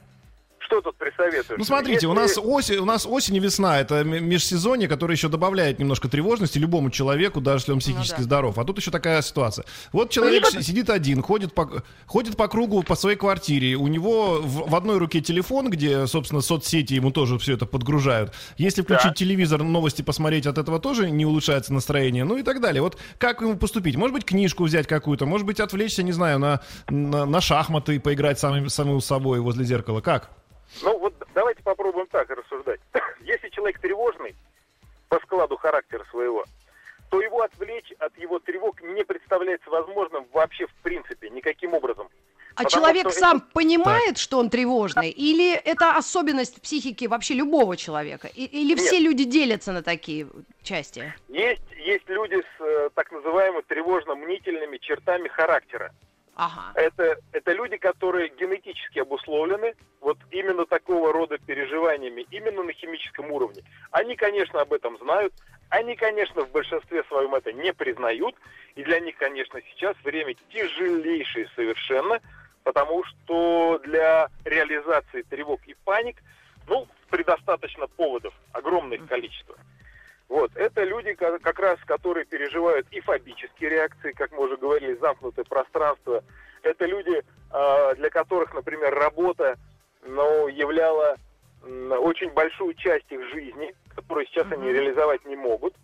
Что 0.69 0.83
тут 0.83 0.97
присоветуешь? 0.97 1.59
Ну, 1.59 1.65
смотрите, 1.65 1.95
Если... 1.95 2.07
у, 2.07 2.13
нас 2.13 2.37
осень, 2.37 2.77
у 2.77 2.85
нас 2.85 3.07
осень 3.07 3.37
и 3.37 3.41
весна. 3.41 3.81
Это 3.81 4.05
межсезонье, 4.05 4.87
которое 4.87 5.15
еще 5.15 5.29
добавляет 5.29 5.79
немножко 5.79 6.09
тревожности 6.09 6.59
любому 6.59 6.91
человеку, 6.91 7.41
даже 7.41 7.63
если 7.63 7.73
он 7.73 7.79
психически 7.79 8.17
ну, 8.17 8.19
да. 8.19 8.25
здоров. 8.25 8.59
А 8.59 8.65
тут 8.65 8.77
еще 8.79 8.91
такая 8.91 9.23
ситуация. 9.23 9.65
Вот 9.93 10.11
человек 10.11 10.45
ну, 10.53 10.61
сидит 10.61 10.91
один, 10.91 11.23
ходит 11.23 11.55
по, 11.55 11.83
ходит 12.05 12.37
по 12.37 12.49
кругу 12.49 12.83
по 12.83 12.97
своей 12.97 13.17
квартире. 13.17 13.77
У 13.77 13.87
него 13.87 14.43
в, 14.43 14.69
в 14.69 14.77
одной 14.77 14.99
руке 14.99 15.23
телефон, 15.23 15.71
где, 15.71 16.07
собственно, 16.07 16.43
соцсети 16.43 16.93
ему 16.93 17.13
тоже 17.13 17.39
все 17.39 17.55
это 17.55 17.65
подгружают. 17.65 18.35
Если 18.59 18.83
включить 18.83 19.13
да. 19.13 19.15
телевизор, 19.15 19.63
новости 19.63 20.03
посмотреть, 20.03 20.47
от 20.47 20.59
этого 20.59 20.79
тоже 20.79 21.11
не 21.11 21.25
улучшается 21.25 21.73
настроение. 21.73 22.25
Ну 22.25 22.37
и 22.37 22.43
так 22.43 22.61
далее. 22.61 22.83
Вот 22.83 22.99
как 23.17 23.41
ему 23.41 23.57
поступить? 23.57 23.97
Может 23.97 24.13
быть, 24.13 24.27
книжку 24.27 24.65
взять 24.65 24.87
какую-то, 24.87 25.25
может 25.25 25.47
быть, 25.47 25.61
отвлечься, 25.61 26.03
не 26.03 26.13
знаю, 26.13 26.39
на, 26.39 26.61
на, 26.91 27.25
на 27.25 27.41
шахматы 27.41 27.97
и 27.97 27.99
поиграть 27.99 28.39
самим, 28.39 28.69
самим 28.69 29.01
собой 29.01 29.41
возле 29.41 29.65
зеркала. 29.65 30.03
Как? 30.03 30.31
Ну 30.83 30.99
вот 30.99 31.15
давайте 31.35 31.63
попробуем 31.63 32.07
так 32.09 32.29
рассуждать. 32.31 32.81
Если 33.21 33.49
человек 33.51 33.81
тревожный 33.81 34.35
по 35.09 35.19
складу 35.21 35.57
характера 35.57 36.05
своего, 36.11 36.45
то 37.11 37.21
его 37.21 37.43
отвлечь 37.43 37.93
от 37.99 38.17
его 38.19 38.39
тревог 38.39 38.81
не 38.83 39.05
представляется 39.05 39.71
возможным 39.71 40.27
вообще 40.33 40.67
в 40.67 40.75
принципе 40.83 41.31
никаким 41.31 41.75
образом. 41.75 42.09
А 42.55 42.65
Потому 42.65 42.87
человек 42.87 43.13
сам 43.13 43.37
это... 43.37 43.47
понимает, 43.53 44.09
так. 44.09 44.19
что 44.19 44.39
он 44.39 44.51
тревожный, 44.51 45.11
или 45.11 45.55
это 45.55 45.97
особенность 45.97 46.61
психики 46.61 47.05
вообще 47.05 47.35
любого 47.35 47.77
человека? 47.77 48.29
Или 48.35 48.71
Нет. 48.75 48.81
все 48.81 48.99
люди 48.99 49.23
делятся 49.23 49.73
на 49.73 49.83
такие 49.83 50.27
части? 50.65 51.15
Есть, 51.29 51.63
есть 51.77 52.09
люди 52.09 52.35
с 52.35 52.61
э, 52.61 52.91
так 52.95 53.13
называемыми 53.13 53.63
тревожно-мнительными 53.63 54.79
чертами 54.79 55.29
характера. 55.29 55.93
Ага. 56.39 56.71
Это, 56.77 57.19
это 57.33 57.53
люди, 57.53 57.77
которые 57.79 58.29
генетически 58.29 59.01
обусловлены 59.01 59.75
вот 60.01 60.19
именно 60.31 60.67
такого 60.67 61.13
рода 61.13 61.37
переживаниями, 61.37 62.27
именно 62.31 62.63
на 62.63 62.73
химическом 62.73 63.33
уровне. 63.33 63.63
Они, 63.91 64.15
конечно, 64.15 64.61
об 64.61 64.73
этом 64.73 64.97
знают, 64.99 65.35
они, 65.69 65.97
конечно, 65.97 66.43
в 66.45 66.53
большинстве 66.53 67.03
своем 67.05 67.35
это 67.35 67.53
не 67.53 67.73
признают, 67.73 68.37
и 68.77 68.85
для 68.85 69.01
них, 69.01 69.17
конечно, 69.17 69.61
сейчас 69.63 69.97
время 70.05 70.35
тяжелейшее 70.53 71.51
совершенно, 71.57 72.21
потому 72.63 73.03
что 73.03 73.81
для 73.85 74.29
реализации 74.45 75.23
тревог 75.23 75.61
и 75.67 75.75
паник, 75.85 76.23
ну, 76.69 76.87
предостаточно 77.11 77.89
поводов, 77.89 78.33
огромное 78.53 78.99
количество. 78.99 79.57
Вот, 80.29 80.55
это 80.57 80.85
люди, 80.85 81.15
как 81.15 81.59
раз, 81.59 81.79
которые 81.87 82.27
переживают 82.27 82.87
и 82.91 83.01
фобические 83.01 83.71
реакции, 83.71 84.13
как 84.13 84.31
мы 84.33 84.45
уже 84.45 84.59
говорили, 84.59 84.95
замкнутое 85.01 85.45
пространство. 85.47 86.23
Это 86.63 86.85
люди, 86.85 87.23
а, 87.51 87.95
для 87.95 88.11
которых, 88.11 88.53
например, 88.53 88.95
работа 88.95 89.57
ну, 90.03 90.49
являла 90.49 91.17
очень 91.63 92.31
большую 92.31 92.75
часть 92.75 93.11
их 93.11 93.27
жизни, 93.31 93.75
которую 93.95 94.27
сейчас 94.27 94.47
mm-hmm. 94.47 94.55
они 94.55 94.73
реализовать 94.73 95.25
не 95.25 95.37
могут. 95.37 95.75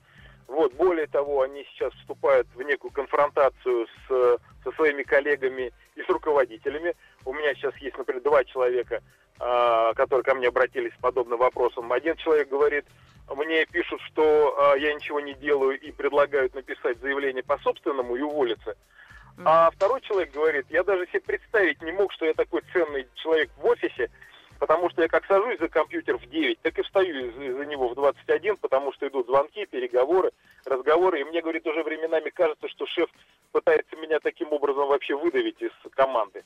Вот, 0.46 0.74
более 0.74 1.06
того, 1.06 1.40
они 1.40 1.64
сейчас 1.70 1.92
вступают 1.94 2.46
в 2.54 2.62
некую 2.62 2.90
конфронтацию 2.90 3.86
с, 3.86 4.38
со 4.62 4.72
своими 4.72 5.02
коллегами 5.02 5.72
и 5.96 6.02
с 6.02 6.08
руководителями. 6.08 6.94
У 7.24 7.32
меня 7.32 7.54
сейчас 7.54 7.74
есть, 7.78 7.96
например, 7.96 8.22
два 8.22 8.44
человека, 8.44 9.02
э, 9.40 9.92
которые 9.94 10.22
ко 10.22 10.34
мне 10.34 10.48
обратились 10.48 10.92
с 10.92 11.00
подобным 11.00 11.38
вопросом. 11.38 11.90
Один 11.92 12.16
человек 12.16 12.50
говорит, 12.50 12.84
мне 13.30 13.64
пишут, 13.66 14.00
что 14.02 14.74
э, 14.76 14.80
я 14.80 14.94
ничего 14.94 15.20
не 15.20 15.34
делаю 15.34 15.78
и 15.80 15.90
предлагают 15.92 16.54
написать 16.54 16.98
заявление 17.00 17.42
по 17.42 17.58
собственному 17.58 18.16
и 18.16 18.20
уволиться. 18.20 18.76
А 19.44 19.70
второй 19.72 20.00
человек 20.02 20.32
говорит, 20.32 20.66
я 20.70 20.84
даже 20.84 21.06
себе 21.08 21.20
представить 21.20 21.82
не 21.82 21.90
мог, 21.92 22.12
что 22.12 22.24
я 22.26 22.34
такой 22.34 22.62
ценный 22.72 23.06
человек 23.16 23.50
в 23.56 23.66
офисе, 23.66 24.08
потому 24.60 24.88
что 24.90 25.02
я 25.02 25.08
как 25.08 25.26
сажусь 25.26 25.58
за 25.58 25.68
компьютер 25.68 26.18
в 26.18 26.26
9, 26.26 26.60
так 26.62 26.78
и 26.78 26.82
встаю 26.82 27.26
из- 27.30 27.36
из-за 27.50 27.64
него 27.66 27.88
в 27.88 27.94
21, 27.94 28.56
потому 28.56 28.92
что 28.92 29.08
идут 29.08 29.26
звонки, 29.26 29.66
переговоры, 29.66 30.30
разговоры, 30.64 31.20
и 31.20 31.24
мне, 31.24 31.42
говорит, 31.42 31.66
уже 31.66 31.82
временами 31.82 32.30
кажется, 32.30 32.68
что 32.68 32.86
шеф 32.86 33.10
пытается 33.50 33.96
меня 33.96 34.20
таким 34.20 34.52
образом 34.52 34.86
вообще 34.86 35.16
выдавить 35.16 35.60
из 35.60 35.72
команды. 35.96 36.44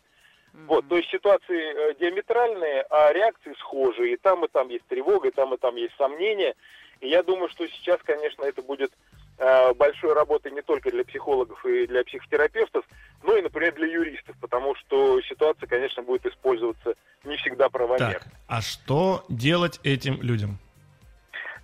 Вот, 0.66 0.86
то 0.88 0.96
есть 0.96 1.10
ситуации 1.10 1.90
э, 1.90 1.94
диаметральные, 1.98 2.82
а 2.90 3.12
реакции 3.12 3.54
схожие. 3.58 4.14
И 4.14 4.16
там, 4.16 4.44
и 4.44 4.48
там 4.48 4.68
есть 4.68 4.84
тревога, 4.86 5.28
и 5.28 5.30
там, 5.30 5.54
и 5.54 5.56
там 5.56 5.76
есть 5.76 5.94
сомнения. 5.96 6.54
И 7.00 7.08
я 7.08 7.22
думаю, 7.22 7.48
что 7.48 7.66
сейчас, 7.68 8.00
конечно, 8.04 8.44
это 8.44 8.62
будет 8.62 8.92
э, 9.38 9.72
большой 9.74 10.12
работой 10.14 10.52
не 10.52 10.62
только 10.62 10.90
для 10.90 11.04
психологов 11.04 11.64
и 11.64 11.86
для 11.86 12.04
психотерапевтов, 12.04 12.84
но 13.22 13.36
и, 13.36 13.42
например, 13.42 13.74
для 13.74 13.86
юристов, 13.86 14.36
потому 14.40 14.74
что 14.74 15.20
ситуация, 15.22 15.66
конечно, 15.66 16.02
будет 16.02 16.26
использоваться 16.26 16.94
не 17.24 17.36
всегда 17.36 17.68
правомерно. 17.68 18.14
Так, 18.14 18.26
а 18.46 18.60
что 18.60 19.24
делать 19.28 19.80
этим 19.84 20.20
людям? 20.22 20.58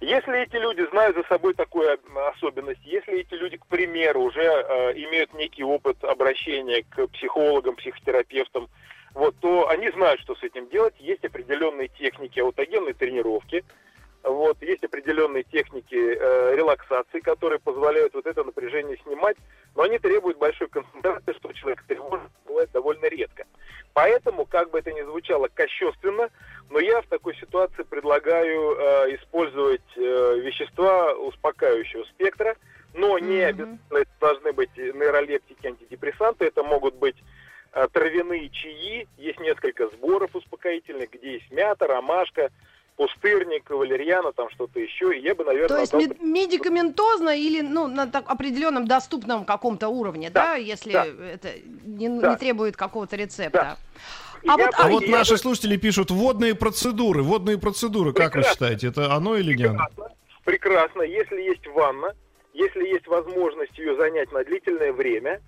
Если 0.00 0.42
эти 0.42 0.56
люди 0.56 0.86
знают 0.90 1.16
за 1.16 1.22
собой 1.24 1.54
такую 1.54 1.98
особенность, 2.34 2.80
если 2.84 3.20
эти 3.20 3.34
люди, 3.34 3.56
к 3.56 3.66
примеру, 3.66 4.22
уже 4.22 4.42
э, 4.42 4.92
имеют 4.96 5.32
некий 5.34 5.64
опыт 5.64 6.02
обращения 6.04 6.84
к 6.88 7.06
психологам, 7.08 7.76
психотерапевтам, 7.76 8.68
вот, 9.14 9.36
то 9.40 9.68
они 9.68 9.90
знают, 9.90 10.20
что 10.20 10.34
с 10.34 10.42
этим 10.42 10.68
делать. 10.68 10.94
Есть 10.98 11.24
определенные 11.24 11.88
техники 11.88 12.40
аутогенной 12.40 12.92
тренировки, 12.92 13.64
Вот, 14.24 14.56
есть 14.62 14.82
определенные 14.82 15.42
техники 15.42 15.94
э, 15.94 16.56
релаксации, 16.56 17.20
которые 17.20 17.58
позволяют 17.58 18.14
вот 18.14 18.24
это 18.24 18.42
напряжение 18.42 18.96
снимать, 19.04 19.36
но 19.76 19.82
они 19.82 19.98
требуют 19.98 20.38
большой 20.38 20.68
концентрации, 20.68 21.34
что 21.34 21.52
человек 21.52 21.82
тревожит, 21.86 22.30
бывает 22.46 22.70
довольно 22.72 23.04
редко. 23.04 23.44
Поэтому, 23.92 24.46
как 24.46 24.70
бы 24.70 24.78
это 24.78 24.92
ни 24.92 25.02
звучало 25.02 25.48
кощественно, 25.48 26.30
но 26.70 26.80
я 26.80 27.02
в 27.02 27.06
такой 27.06 27.36
ситуации 27.36 27.82
предлагаю 27.82 28.76
э, 28.78 29.16
использовать 29.16 29.82
э, 29.96 30.40
вещества 30.40 31.12
успокаивающего 31.12 32.04
спектра, 32.04 32.56
но 32.94 33.18
не 33.18 33.42
Мгм. 33.42 33.48
обязательно 33.48 33.98
это 33.98 34.10
должны 34.20 34.52
быть 34.54 34.74
нейролептики, 34.74 35.66
антидепрессанты, 35.66 36.46
это 36.46 36.62
могут 36.62 36.94
быть 36.94 37.16
э, 37.74 37.86
травяные 37.92 38.48
чаи, 38.48 39.06
есть 39.18 39.40
несколько 39.40 39.88
сборов 39.88 40.34
успокоительных, 40.34 41.10
где 41.10 41.34
есть 41.34 41.50
мята, 41.50 41.86
ромашка, 41.86 42.50
пустырник, 42.96 43.68
валерьяна, 43.70 44.32
там 44.32 44.48
что-то 44.50 44.78
еще, 44.78 45.16
и 45.16 45.20
я 45.22 45.34
бы, 45.34 45.44
наверное, 45.44 45.68
То 45.68 45.78
есть 45.80 45.92
отдал 45.94 46.06
мед- 46.08 46.22
медикаментозно 46.22 47.36
или 47.36 47.60
ну, 47.60 47.86
на 47.88 48.06
так 48.06 48.24
определенном 48.30 48.86
доступном 48.86 49.44
каком-то 49.44 49.88
уровне, 49.88 50.30
да, 50.30 50.52
Да, 50.52 50.54
если 50.56 50.92
да. 50.92 51.04
это 51.06 51.48
не, 51.84 52.08
Да. 52.08 52.30
не 52.32 52.36
требует 52.36 52.76
какого-то 52.76 53.16
рецепта. 53.16 53.76
И 54.42 54.48
А 54.48 54.52
я 54.52 54.56
вот- 54.66 54.66
бы- 54.66 54.82
А 54.82 54.88
вот 54.88 55.08
наши 55.08 55.36
слушатели 55.38 55.76
пишут 55.76 56.10
водные 56.10 56.54
процедуры. 56.54 57.22
Водные 57.22 57.58
процедуры, 57.58 58.12
как 58.12 58.34
вы 58.34 58.42
Прекрасно. 58.42 58.52
считаете, 58.52 58.88
это 58.88 59.12
оно 59.14 59.36
или 59.36 59.54
не 59.54 59.64
оно? 59.64 59.78
Прекрасно. 59.78 60.08
Прекрасно. 60.44 61.02
Если 61.02 61.40
есть 61.40 61.66
ванна, 61.68 62.12
если 62.52 62.86
есть 62.86 63.06
возможность 63.06 63.76
ее 63.78 63.96
занять 63.96 64.30
на 64.32 64.44
длительное 64.44 64.92
время, 64.92 65.40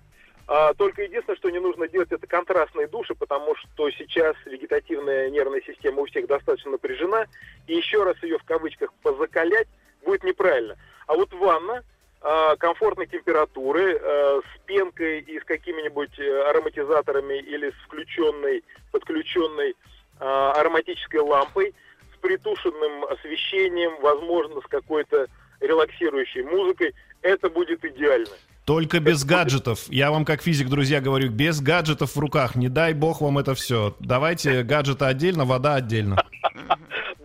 а, 0.47 0.73
только 0.73 1.03
единственное, 1.03 1.35
что 1.35 1.49
не 1.49 1.59
нужно 1.59 1.89
делать, 1.89 2.11
это 2.11 2.25
контрастные 2.25 2.87
души, 2.87 3.13
потому 3.15 3.53
что 3.55 3.91
сейчас 3.91 4.35
вегетативная 4.45 5.29
нервная 5.29 5.61
система 5.61 6.01
у 6.01 6.05
всех 6.05 6.27
достаточно 6.27 6.71
напряжена, 6.71 7.25
и 7.67 7.75
еще 7.75 8.03
раз 8.03 8.15
ее 8.23 8.39
в 8.39 8.45
кавычках 8.45 8.93
позакалять 9.03 9.67
будет 10.05 10.23
неправильно. 10.23 10.77
А 11.05 11.15
вот 11.15 11.33
ванна 11.33 11.83
а, 12.21 12.55
комфортной 12.55 13.07
температуры, 13.07 13.99
а, 14.01 14.39
с 14.41 14.65
пенкой 14.65 15.19
и 15.19 15.37
с 15.37 15.43
какими-нибудь 15.43 16.17
э, 16.17 16.49
ароматизаторами 16.49 17.39
или 17.39 17.69
с 17.69 17.85
включенной, 17.85 18.63
подключенной 18.91 19.75
ароматической 20.19 21.19
лампой, 21.19 21.75
с 22.15 22.17
притушенным 22.21 23.05
освещением, 23.05 24.01
возможно, 24.01 24.61
с 24.61 24.65
какой-то 24.65 25.27
релаксирующей 25.59 26.41
музыкой, 26.41 26.95
это 27.21 27.51
будет 27.51 27.85
идеально. 27.85 28.35
Только 28.67 28.99
без 28.99 29.23
гаджетов. 29.23 29.85
Я 29.87 30.11
вам 30.11 30.25
как 30.25 30.41
физик, 30.41 30.67
друзья, 30.67 30.99
говорю, 30.99 31.29
без 31.29 31.61
гаджетов 31.61 32.17
в 32.17 32.19
руках. 32.19 32.57
Не 32.57 32.67
дай 32.67 32.93
бог 32.93 33.21
вам 33.21 33.37
это 33.37 33.55
все. 33.55 33.95
Давайте 34.01 34.61
гаджеты 34.63 35.05
отдельно, 35.05 35.45
вода 35.45 35.75
отдельно. 35.75 36.21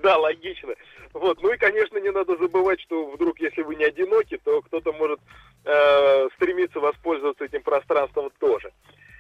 Да, 0.03 0.19
логично. 0.19 0.75
Вот. 1.13 1.41
Ну 1.43 1.53
и, 1.53 1.57
конечно, 1.57 1.97
не 1.99 2.11
надо 2.11 2.37
забывать, 2.37 2.81
что 2.81 3.13
вдруг, 3.13 3.39
если 3.39 3.63
вы 3.63 3.77
не 3.77 3.85
одиноки, 3.85 4.37
то 4.43 4.61
кто-то 4.63 4.93
может 4.93 5.21
э, 5.65 6.29
стремиться 6.35 6.81
воспользоваться 6.81 7.45
этим 7.45 7.63
пространством 7.63 8.31
тоже. 8.41 8.73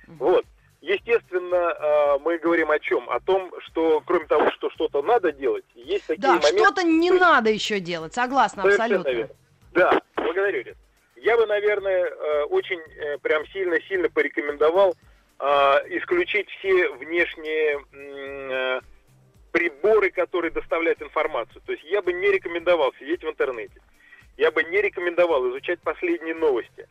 Вот. 0.08 0.44
Естественно, 0.80 1.54
э, 1.54 2.18
мы 2.24 2.38
говорим 2.38 2.72
о 2.72 2.80
чем? 2.80 3.08
О 3.10 3.20
том, 3.20 3.52
что 3.60 4.02
кроме 4.04 4.26
того, 4.26 4.50
что 4.50 4.70
что-то 4.70 5.02
надо 5.02 5.30
делать, 5.30 5.64
есть 5.76 6.06
такие 6.08 6.20
Да, 6.20 6.32
моменты... 6.34 6.58
что-то 6.58 6.82
не 6.82 7.12
надо 7.12 7.50
еще 7.50 7.78
делать, 7.78 8.12
согласна 8.12 8.62
Совершенно 8.62 8.84
абсолютно. 8.84 9.10
верно. 9.10 9.34
Очень 12.72 12.82
э, 12.96 13.18
прям 13.18 13.46
сильно-сильно 13.48 14.08
порекомендовал 14.08 14.94
э, 15.38 15.44
исключить 15.98 16.48
все 16.50 16.88
внешние 16.90 17.84
э, 17.92 18.80
приборы, 19.50 20.10
которые 20.10 20.50
доставляют 20.50 21.02
информацию. 21.02 21.62
То 21.66 21.72
есть 21.72 21.84
я 21.84 22.02
бы 22.02 22.12
не 22.12 22.30
рекомендовал 22.30 22.92
сидеть 22.98 23.22
в 23.22 23.28
интернете. 23.28 23.80
Я 24.36 24.50
бы 24.50 24.64
не 24.64 24.80
рекомендовал 24.80 25.48
изучать 25.50 25.80
последние 25.80 26.34
новости. 26.34 26.88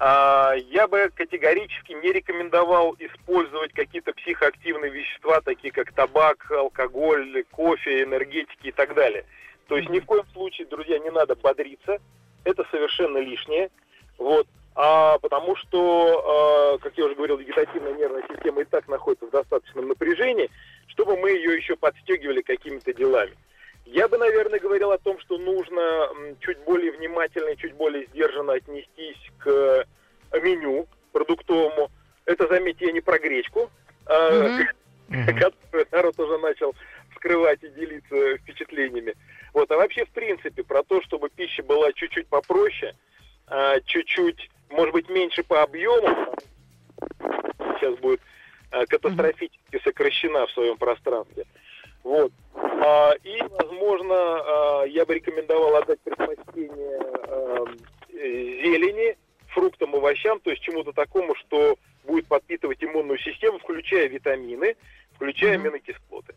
А, 0.00 0.54
Я 0.54 0.88
бы 0.88 1.12
категорически 1.14 1.92
не 1.92 2.12
рекомендовал 2.12 2.96
использовать 2.98 3.72
какие-то 3.72 4.12
психоактивные 4.14 4.90
вещества, 4.90 5.40
такие 5.40 5.72
как 5.72 5.92
табак, 5.92 6.50
алкоголь, 6.50 7.44
кофе, 7.52 8.02
энергетики 8.02 8.68
и 8.68 8.72
так 8.72 8.94
далее. 8.94 9.24
То 9.68 9.76
есть 9.76 9.88
ни 9.90 10.00
в 10.00 10.04
коем 10.04 10.26
случае, 10.32 10.66
друзья, 10.66 10.98
не 10.98 11.10
надо 11.10 11.36
бодриться, 11.36 11.98
это 12.42 12.66
совершенно 12.72 13.18
лишнее. 13.18 13.70
Вот. 14.18 14.46
А, 14.74 15.18
потому 15.18 15.54
что, 15.56 16.76
э, 16.76 16.82
как 16.82 16.96
я 16.96 17.04
уже 17.04 17.14
говорил, 17.14 17.36
вегетативная 17.36 17.92
нервная 17.92 18.24
система 18.30 18.62
и 18.62 18.64
так 18.64 18.88
находится 18.88 19.26
в 19.26 19.30
достаточном 19.30 19.88
напряжении, 19.88 20.50
чтобы 20.86 21.16
мы 21.16 21.30
ее 21.30 21.56
еще 21.56 21.76
подстегивали 21.76 22.40
какими-то 22.40 22.94
делами. 22.94 23.36
Я 23.84 24.08
бы, 24.08 24.16
наверное, 24.16 24.60
говорил 24.60 24.92
о 24.92 24.98
том, 24.98 25.18
что 25.20 25.36
нужно 25.36 26.08
чуть 26.40 26.58
более 26.60 26.92
внимательно 26.92 27.50
и 27.50 27.56
чуть 27.56 27.74
более 27.74 28.06
сдержанно 28.06 28.54
отнестись 28.54 29.30
к 29.38 29.48
э, 29.48 29.84
меню 30.40 30.86
продуктовому. 31.12 31.90
Это, 32.24 32.46
заметьте, 32.48 32.86
я 32.86 32.92
не 32.92 33.00
про 33.00 33.18
гречку, 33.18 33.70
а, 34.06 34.58
которую 35.08 35.86
народ 35.90 36.18
уже 36.18 36.38
начал 36.38 36.74
скрывать 37.16 37.62
и 37.62 37.68
делиться 37.68 38.38
впечатлениями. 38.38 39.14
Вот, 39.52 39.70
а 39.70 39.76
вообще, 39.76 40.04
в 40.04 40.10
принципе, 40.10 40.62
про 40.62 40.82
то, 40.82 41.02
чтобы 41.02 41.28
пища 41.28 41.62
была 41.62 41.92
чуть-чуть 41.92 42.28
попроще, 42.28 42.94
а, 43.46 43.80
чуть-чуть, 43.80 44.50
может 44.72 44.92
быть, 44.92 45.08
меньше 45.08 45.42
по 45.42 45.62
объему, 45.62 46.34
сейчас 47.78 47.98
будет 47.98 48.20
а, 48.70 48.86
катастрофически 48.86 49.80
сокращена 49.84 50.46
в 50.46 50.50
своем 50.52 50.76
пространстве. 50.76 51.44
Вот. 52.02 52.32
А, 52.54 53.12
И, 53.22 53.40
возможно, 53.50 54.14
а, 54.14 54.84
я 54.84 55.04
бы 55.04 55.14
рекомендовал 55.14 55.76
отдать 55.76 56.00
предпочтение 56.00 57.00
а, 57.28 57.64
э, 58.12 58.62
зелени, 58.62 59.16
фруктам, 59.48 59.94
овощам, 59.94 60.40
то 60.40 60.50
есть 60.50 60.62
чему-то 60.62 60.92
такому, 60.92 61.34
что 61.36 61.76
будет 62.04 62.26
подпитывать 62.26 62.82
иммунную 62.82 63.18
систему, 63.18 63.58
включая 63.58 64.08
витамины, 64.08 64.76
включая 65.14 65.54
аминокислоты. 65.54 66.34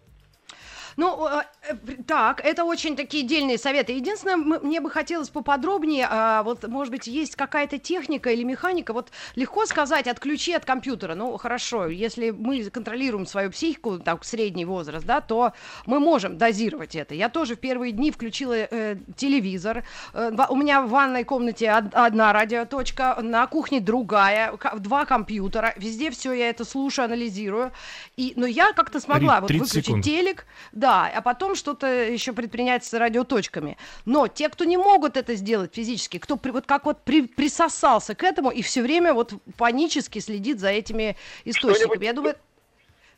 Ну, 0.97 1.27
э, 1.27 1.41
э, 1.69 1.75
так, 2.07 2.41
это 2.43 2.63
очень 2.63 2.95
такие 2.95 3.23
дельные 3.23 3.57
советы. 3.57 3.93
Единственное, 3.93 4.37
мне 4.37 4.79
бы 4.81 4.89
хотелось 4.89 5.29
поподробнее, 5.29 6.07
а, 6.09 6.43
вот, 6.43 6.67
может 6.67 6.91
быть, 6.91 7.07
есть 7.07 7.35
какая-то 7.35 7.77
техника 7.77 8.29
или 8.29 8.43
механика, 8.43 8.93
вот 8.93 9.11
легко 9.35 9.65
сказать, 9.65 10.07
отключи 10.07 10.53
от 10.53 10.65
компьютера, 10.65 11.15
ну, 11.15 11.37
хорошо, 11.37 11.87
если 11.87 12.31
мы 12.31 12.63
контролируем 12.69 13.25
свою 13.25 13.51
психику, 13.51 13.99
так, 13.99 14.23
средний 14.23 14.65
возраст, 14.65 15.05
да, 15.05 15.21
то 15.21 15.53
мы 15.85 15.99
можем 15.99 16.37
дозировать 16.37 16.95
это. 16.95 17.13
Я 17.13 17.29
тоже 17.29 17.55
в 17.55 17.59
первые 17.59 17.91
дни 17.91 18.11
включила 18.11 18.53
э, 18.53 18.97
телевизор, 19.15 19.83
Э, 20.13 20.31
у 20.49 20.55
меня 20.55 20.81
в 20.81 20.89
ванной 20.89 21.23
комнате 21.23 21.71
од- 21.71 21.93
одна 21.93 22.31
радиоточка, 22.33 23.17
на 23.21 23.47
кухне 23.47 23.79
другая, 23.79 24.53
два 24.79 25.05
компьютера, 25.05 25.73
везде 25.77 26.09
все 26.11 26.33
я 26.33 26.49
это 26.49 26.63
слушаю, 26.65 27.05
анализирую, 27.05 27.71
и, 28.17 28.33
но 28.35 28.45
я 28.45 28.73
как-то 28.73 28.99
смогла 28.99 29.41
вот 29.41 29.47
30 29.47 29.61
выключить 29.61 29.85
секунд. 29.85 30.03
телек, 30.03 30.45
да, 30.71 30.84
а 30.87 31.21
потом 31.21 31.55
что-то 31.55 31.87
еще 31.87 32.33
предпринять 32.33 32.83
с 32.85 32.93
радиоточками. 32.93 33.77
Но 34.05 34.27
те, 34.27 34.49
кто 34.49 34.63
не 34.65 34.77
могут 34.77 35.17
это 35.17 35.35
сделать 35.35 35.73
физически, 35.75 36.17
кто 36.19 36.37
при- 36.37 36.51
вот 36.51 36.65
как 36.65 36.85
вот 36.85 37.03
при- 37.03 37.23
присосался 37.27 38.15
к 38.15 38.23
этому 38.23 38.49
и 38.51 38.61
все 38.61 38.81
время 38.81 39.13
вот 39.13 39.33
панически 39.57 40.19
следит 40.19 40.59
за 40.59 40.69
этими 40.69 41.15
источниками. 41.45 42.05
Я 42.05 42.13
думаю, 42.13 42.35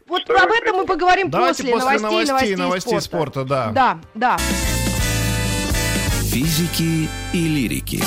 вот 0.07 0.21
что-нибудь 0.21 0.43
об 0.45 0.51
этом 0.51 0.75
мы 0.77 0.85
поговорим 0.85 1.29
Давайте 1.29 1.63
после, 1.63 1.73
после 1.73 1.99
новостей, 1.99 2.25
новостей, 2.25 2.55
новостей, 2.55 2.55
новостей 2.55 3.01
спорта. 3.01 3.41
спорта, 3.41 3.43
да. 3.43 3.71
Да, 3.71 3.99
да. 4.13 4.37
Физики 6.31 7.09
и 7.33 7.47
лирики. 7.47 8.01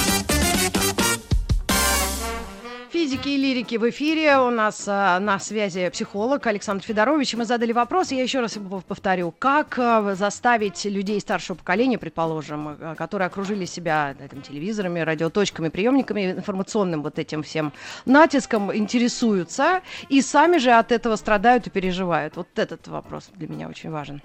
Физики 3.00 3.30
и 3.30 3.38
лирики 3.38 3.76
в 3.76 3.88
эфире. 3.88 4.36
У 4.36 4.50
нас 4.50 4.86
а, 4.86 5.18
на 5.20 5.38
связи 5.38 5.88
психолог 5.88 6.46
Александр 6.46 6.84
Федорович. 6.84 7.32
Мы 7.32 7.46
задали 7.46 7.72
вопрос, 7.72 8.12
я 8.12 8.22
еще 8.22 8.40
раз 8.40 8.58
повторю. 8.86 9.32
Как 9.38 9.78
а, 9.78 10.14
заставить 10.14 10.84
людей 10.84 11.18
старшего 11.18 11.56
поколения, 11.56 11.96
предположим, 11.96 12.76
а, 12.78 12.94
которые 12.94 13.28
окружили 13.28 13.64
себя 13.64 14.14
там, 14.30 14.42
телевизорами, 14.42 15.00
радиоточками, 15.00 15.70
приемниками, 15.70 16.32
информационным 16.32 17.02
вот 17.02 17.18
этим 17.18 17.42
всем 17.42 17.72
натиском, 18.04 18.76
интересуются 18.76 19.80
и 20.10 20.20
сами 20.20 20.58
же 20.58 20.70
от 20.70 20.92
этого 20.92 21.16
страдают 21.16 21.68
и 21.68 21.70
переживают? 21.70 22.36
Вот 22.36 22.48
этот 22.56 22.86
вопрос 22.86 23.30
для 23.34 23.48
меня 23.48 23.68
очень 23.68 23.90
важен. 23.90 24.20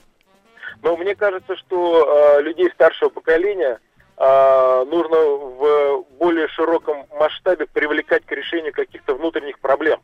Но 0.84 0.98
мне 0.98 1.16
кажется, 1.16 1.56
что 1.56 2.38
э, 2.38 2.42
людей 2.42 2.70
старшего 2.72 3.08
поколения 3.08 3.80
э, 3.80 3.95
нужно 4.18 5.18
в 5.18 6.06
более 6.20 6.48
широком 6.48 7.06
масштабе 7.20 7.66
привлекать 7.66 8.26
к 8.26 8.32
решению 8.32 8.74
каких-то 8.74 9.16
внутренних 9.16 9.60
проблем. 9.60 10.00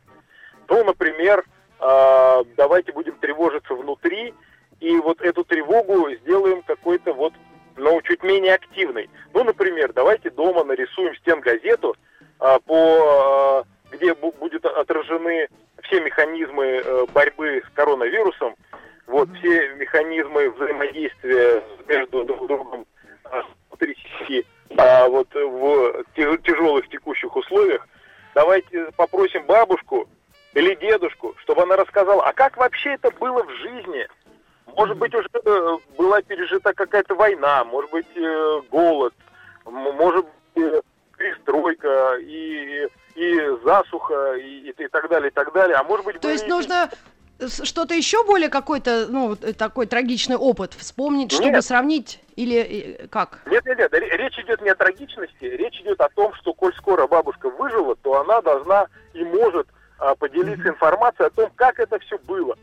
Ну, 0.68 0.84
например, 0.84 1.44
э, 1.80 2.44
давайте 2.56 2.92
будем 2.92 3.14
тревожиться 3.16 3.74
внутри, 3.74 4.34
и 4.80 4.96
вот 4.98 5.20
эту 5.20 5.44
тревогу 5.44 6.10
сделаем 6.22 6.62
какой-то 6.62 7.12
вот, 7.12 7.32
ну, 7.76 8.00
чуть 8.02 8.22
менее 8.22 8.54
активной. 8.54 9.10
Ну, 9.32 9.44
например, 9.44 9.92
давайте 9.92 10.30
дома 10.30 10.64
нарисуем 10.64 11.14
стенгазету, 11.16 11.96
э, 12.40 12.58
по, 12.66 13.64
э, 13.90 13.96
где 13.96 14.12
бу- 14.12 14.36
будет 14.38 14.64
отражены 14.64 15.48
все 15.82 16.00
механизмы 16.00 16.82
э, 16.84 17.06
борьбы 17.12 17.62
с 17.66 17.74
коронавирусом, 17.74 18.56
вот 19.06 19.28
все 19.38 19.74
механизмы 19.74 20.50
взаимодействия 20.50 21.62
между 21.88 22.24
друг 22.24 22.46
другом 22.46 22.86
семьи, 23.86 24.46
а, 24.76 25.08
вот 25.08 25.28
в 25.34 26.04
тяжелых 26.14 26.88
текущих 26.88 27.34
условиях, 27.36 27.86
давайте 28.34 28.86
попросим 28.96 29.44
бабушку 29.46 30.08
или 30.54 30.74
дедушку, 30.74 31.34
чтобы 31.42 31.62
она 31.62 31.76
рассказала, 31.76 32.22
а 32.24 32.32
как 32.32 32.56
вообще 32.56 32.90
это 32.90 33.10
было 33.10 33.42
в 33.42 33.50
жизни? 33.50 34.06
Может 34.76 34.96
быть, 34.96 35.14
уже 35.14 35.28
э, 35.44 35.76
была 35.98 36.22
пережита 36.22 36.72
какая-то 36.72 37.14
война, 37.14 37.64
может 37.64 37.90
быть, 37.90 38.06
э, 38.16 38.60
голод, 38.70 39.14
может 39.64 40.26
быть, 40.54 40.64
э, 40.64 40.80
перестройка 41.16 42.16
и, 42.20 42.88
и 43.14 43.40
засуха 43.64 44.34
и, 44.34 44.70
и 44.70 44.88
так 44.88 45.08
далее, 45.08 45.30
и 45.30 45.32
так 45.32 45.52
далее. 45.52 45.76
А 45.76 45.84
может 45.84 46.06
быть, 46.06 46.20
То 46.20 46.30
есть 46.30 46.46
нужно 46.48 46.90
что-то 47.48 47.94
еще 47.94 48.24
более 48.24 48.48
какой-то, 48.48 49.06
ну, 49.08 49.36
такой 49.36 49.86
трагичный 49.86 50.36
опыт 50.36 50.74
вспомнить, 50.74 51.32
чтобы 51.32 51.50
нет. 51.50 51.64
сравнить 51.64 52.20
или 52.36 53.06
как? 53.10 53.40
Нет, 53.46 53.64
нет, 53.66 53.78
нет, 53.78 53.92
речь 53.92 54.38
идет 54.38 54.62
не 54.62 54.70
о 54.70 54.74
трагичности, 54.74 55.44
речь 55.44 55.80
идет 55.80 56.00
о 56.00 56.08
том, 56.08 56.34
что 56.34 56.52
коль 56.54 56.74
скоро 56.74 57.06
бабушка 57.06 57.50
выжила, 57.50 57.96
то 57.96 58.20
она 58.20 58.40
должна 58.40 58.86
и 59.14 59.24
может 59.24 59.66
а, 59.98 60.14
поделиться 60.14 60.68
информацией 60.68 61.28
о 61.28 61.30
том, 61.30 61.50
как 61.54 61.78
это 61.78 61.98
все 62.00 62.18
было. 62.18 62.56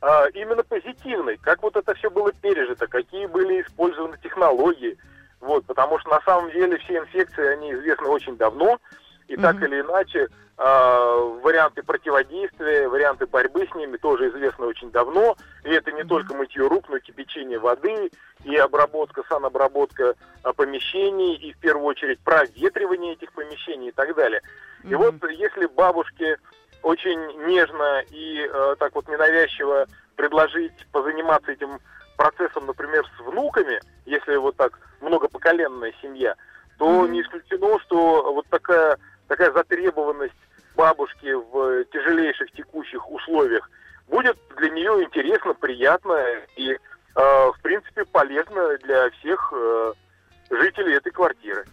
А, 0.00 0.26
именно 0.34 0.62
позитивной, 0.62 1.36
как 1.38 1.62
вот 1.62 1.76
это 1.76 1.94
все 1.94 2.10
было 2.10 2.32
пережито, 2.32 2.86
какие 2.86 3.26
были 3.26 3.62
использованы 3.62 4.18
технологии. 4.22 4.96
Вот, 5.40 5.64
потому 5.66 5.98
что 5.98 6.10
на 6.10 6.20
самом 6.22 6.50
деле 6.50 6.78
все 6.78 6.98
инфекции, 6.98 7.46
они 7.46 7.72
известны 7.74 8.08
очень 8.08 8.36
давно, 8.36 8.78
и 9.28 9.34
mm-hmm. 9.34 9.42
так 9.42 9.62
или 9.62 9.80
иначе 9.80 10.18
э, 10.20 10.28
варианты 10.58 11.82
противодействия, 11.82 12.88
варианты 12.88 13.26
борьбы 13.26 13.68
с 13.70 13.74
ними 13.74 13.98
тоже 13.98 14.30
известны 14.30 14.66
очень 14.66 14.90
давно. 14.90 15.36
И 15.64 15.70
это 15.70 15.92
не 15.92 16.04
только 16.04 16.34
мытье 16.34 16.66
рук, 16.66 16.88
но 16.88 16.96
и 16.96 17.00
кипячение 17.00 17.58
воды, 17.58 18.10
и 18.44 18.56
обработка, 18.56 19.22
санобработка 19.28 20.14
э, 20.44 20.52
помещений, 20.54 21.34
и 21.34 21.52
в 21.52 21.58
первую 21.58 21.86
очередь 21.86 22.20
проветривание 22.20 23.14
этих 23.14 23.32
помещений 23.32 23.88
и 23.88 23.92
так 23.92 24.14
далее. 24.14 24.40
И 24.84 24.94
вот 24.94 25.16
если 25.30 25.66
бабушки 25.66 26.38
очень 26.82 27.20
нежно 27.46 28.02
и 28.10 28.48
э, 28.50 28.76
так 28.78 28.94
вот 28.94 29.08
ненавязчиво 29.08 29.86
предложить 30.14 30.86
позаниматься 30.90 31.52
этим 31.52 31.80
процессом, 32.16 32.64
например, 32.66 33.04
с 33.16 33.20
внуками, 33.20 33.78
если 34.06 34.36
вот 34.36 34.56
так 34.56 34.78
многопоколенная 35.02 35.92
семья, 36.00 36.34
то 36.78 36.86
mm-hmm. 36.86 37.08
не 37.10 37.20
исключено, 37.20 37.78
что 37.80 38.32
вот 38.32 38.46
такая 38.48 38.96
такая 39.28 39.52
затребованность 39.52 40.34
бабушки 40.76 41.32
в 41.32 41.84
тяжелейших 41.86 42.52
текущих 42.52 43.10
условиях 43.10 43.68
будет 44.08 44.36
для 44.56 44.70
нее 44.70 45.04
интересно, 45.04 45.54
приятно 45.54 46.22
и, 46.56 46.70
э, 46.70 46.78
в 47.14 47.56
принципе, 47.62 48.04
полезно 48.04 48.76
для 48.84 49.10
всех 49.10 49.52
э, 49.54 49.92
жителей 50.50 50.94
этой 50.94 51.10
квартиры. 51.10 51.64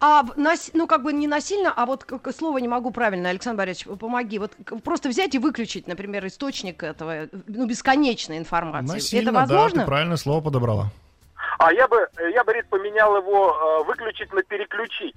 А, 0.00 0.22
ну, 0.36 0.86
как 0.86 1.02
бы 1.02 1.12
не 1.12 1.26
насильно, 1.26 1.72
а 1.74 1.86
вот 1.86 2.04
слово 2.36 2.58
не 2.58 2.68
могу 2.68 2.90
правильно, 2.90 3.30
Александр 3.30 3.58
Борисович, 3.58 3.98
помоги. 3.98 4.38
Вот 4.38 4.52
просто 4.84 5.08
взять 5.08 5.34
и 5.34 5.38
выключить, 5.38 5.88
например, 5.88 6.26
источник 6.26 6.82
этого, 6.82 7.28
ну, 7.46 7.66
бесконечной 7.66 8.38
информации. 8.38 8.94
Насильно, 8.94 9.30
Это 9.30 9.38
возможно? 9.38 9.76
Да, 9.76 9.80
ты 9.82 9.86
правильное 9.86 10.16
слово 10.16 10.42
подобрала. 10.42 10.90
А 11.58 11.72
я 11.72 11.88
бы, 11.88 12.06
я 12.34 12.44
бы, 12.44 12.52
Рит, 12.52 12.66
поменял 12.68 13.16
его 13.16 13.80
э, 13.80 13.84
выключить 13.86 14.32
на 14.32 14.42
переключить. 14.42 15.16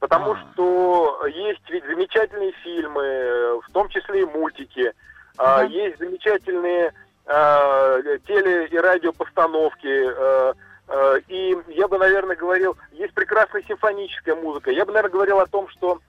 Потому 0.00 0.34
что 0.34 1.26
есть 1.26 1.68
ведь 1.68 1.84
замечательные 1.84 2.52
фильмы, 2.64 3.60
в 3.62 3.70
том 3.72 3.88
числе 3.90 4.22
и 4.22 4.24
мультики, 4.24 4.92
да. 5.36 5.62
есть 5.64 5.98
замечательные 5.98 6.92
э, 7.26 8.18
теле- 8.26 8.66
и 8.66 8.78
радиопостановки. 8.78 9.86
Э, 9.86 10.54
э, 10.88 11.20
и 11.28 11.56
я 11.68 11.86
бы, 11.86 11.98
наверное, 11.98 12.34
говорил, 12.34 12.78
есть 12.92 13.12
прекрасная 13.12 13.62
симфоническая 13.68 14.34
музыка. 14.34 14.70
Я 14.70 14.86
бы, 14.86 14.92
наверное, 14.92 15.12
говорил 15.12 15.38
о 15.38 15.46
том, 15.46 15.68
что 15.68 16.00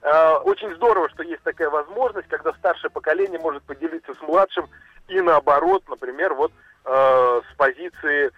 э, 0.00 0.34
очень 0.44 0.74
здорово, 0.76 1.10
что 1.10 1.22
есть 1.22 1.42
такая 1.42 1.68
возможность, 1.68 2.28
когда 2.28 2.54
старшее 2.54 2.90
поколение 2.90 3.38
может 3.38 3.62
поделиться 3.64 4.14
с 4.14 4.22
младшим 4.22 4.68
и 5.08 5.20
наоборот, 5.20 5.84
например, 5.88 6.32
вот 6.32 6.50
э, 6.86 7.40
с 7.52 7.56
позиции 7.56 8.32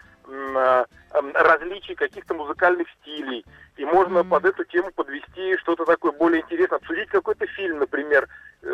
различий 1.34 1.94
каких-то 1.94 2.34
музыкальных 2.34 2.88
стилей. 3.00 3.44
И 3.76 3.84
можно 3.84 4.18
mm-hmm. 4.18 4.28
под 4.28 4.44
эту 4.44 4.64
тему 4.64 4.90
подвести 4.94 5.56
что-то 5.58 5.84
такое 5.84 6.12
более 6.12 6.42
интересное, 6.42 6.78
обсудить 6.78 7.08
какой-то 7.08 7.46
фильм, 7.46 7.78
например, 7.78 8.28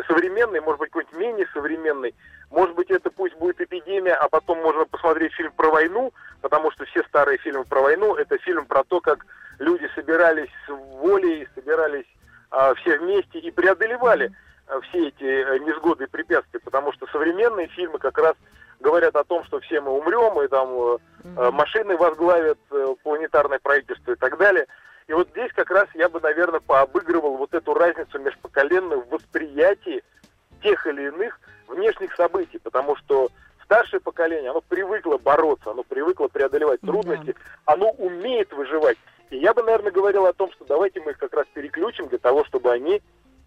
современный, 0.07 0.61
может 0.61 0.79
быть, 0.79 0.91
какой-нибудь 0.91 1.19
менее 1.19 1.47
современный. 1.53 2.15
Может 2.49 2.75
быть, 2.75 2.89
это 2.89 3.09
пусть 3.09 3.35
будет 3.35 3.59
эпидемия, 3.59 4.13
а 4.13 4.29
потом 4.29 4.61
можно 4.61 4.85
посмотреть 4.85 5.33
фильм 5.33 5.51
про 5.51 5.69
войну, 5.69 6.13
потому 6.41 6.71
что 6.71 6.85
все 6.85 7.03
старые 7.03 7.37
фильмы 7.37 7.65
про 7.65 7.81
войну 7.81 8.15
это 8.15 8.37
фильм 8.37 8.65
про 8.65 8.83
то, 8.83 9.01
как 9.01 9.25
люди 9.59 9.89
собирались 9.95 10.49
с 10.67 10.71
волей, 10.71 11.47
собирались 11.55 12.05
а, 12.51 12.73
все 12.75 12.99
вместе 12.99 13.39
и 13.39 13.51
преодолевали 13.51 14.31
а, 14.67 14.79
все 14.81 15.07
эти 15.07 15.23
а, 15.23 15.59
несгоды 15.59 16.05
и 16.05 16.07
препятствия, 16.07 16.59
потому 16.59 16.93
что 16.93 17.07
современные 17.07 17.67
фильмы 17.67 17.99
как 17.99 18.17
раз 18.17 18.35
говорят 18.83 19.15
о 19.15 19.23
том, 19.23 19.43
что 19.45 19.59
все 19.61 19.81
мы 19.81 19.91
умрем, 19.91 20.39
и 20.43 20.47
там 20.47 20.69
mm-hmm. 20.69 21.51
машины 21.51 21.97
возглавят 21.97 22.59
э, 22.69 22.95
планетарное 23.01 23.59
правительство 23.59 24.11
и 24.11 24.15
так 24.15 24.37
далее. 24.37 24.67
И 25.07 25.13
вот 25.13 25.29
здесь 25.29 25.51
как 25.53 25.71
раз 25.71 25.87
я 25.95 26.09
бы, 26.09 26.19
наверное, 26.19 26.59
пообыгрывал 26.59 27.37
вот 27.37 27.53
эту 27.53 27.73
разницу 27.73 28.19
межпоколенную 28.19 29.01
в 29.01 29.09
восприятии 29.09 30.03
тех 30.61 30.85
или 30.85 31.07
иных 31.07 31.39
внешних 31.67 32.15
событий, 32.15 32.59
потому 32.59 32.95
что 32.97 33.29
старшее 33.63 33.99
поколение, 33.99 34.51
оно 34.51 34.61
привыкло 34.61 35.17
бороться, 35.17 35.71
оно 35.71 35.83
привыкло 35.83 36.27
преодолевать 36.27 36.81
трудности, 36.81 37.31
mm-hmm. 37.31 37.61
оно 37.65 37.89
умеет 37.91 38.53
выживать. 38.53 38.97
И 39.29 39.37
я 39.37 39.53
бы, 39.53 39.63
наверное, 39.63 39.91
говорил 39.91 40.25
о 40.25 40.33
том, 40.33 40.51
что 40.51 40.65
давайте 40.65 41.01
мы 41.01 41.11
их 41.11 41.17
как 41.17 41.33
раз 41.33 41.45
переключим 41.53 42.07
для 42.07 42.19
того, 42.19 42.45
чтобы 42.45 42.71
они 42.71 43.01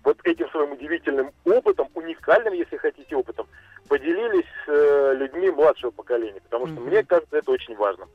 вот 0.07 0.19
этим 0.25 0.49
своим 0.51 0.73
удивительным 0.73 1.33
опытом, 1.45 1.89
уникальным, 1.95 2.55
если 2.55 2.77
хотите, 2.77 3.17
опытом, 3.17 3.47
поделились 3.89 4.47
с 4.67 4.69
э, 4.69 5.15
людьми 5.17 5.51
младшего 5.51 5.91
поколения, 5.91 6.41
потому 6.43 6.67
что 6.67 6.77
mm-hmm. 6.77 6.89
мне 6.89 7.03
кажется, 7.05 7.37
это 7.37 7.51
очень 7.51 7.77
важно. 7.77 8.07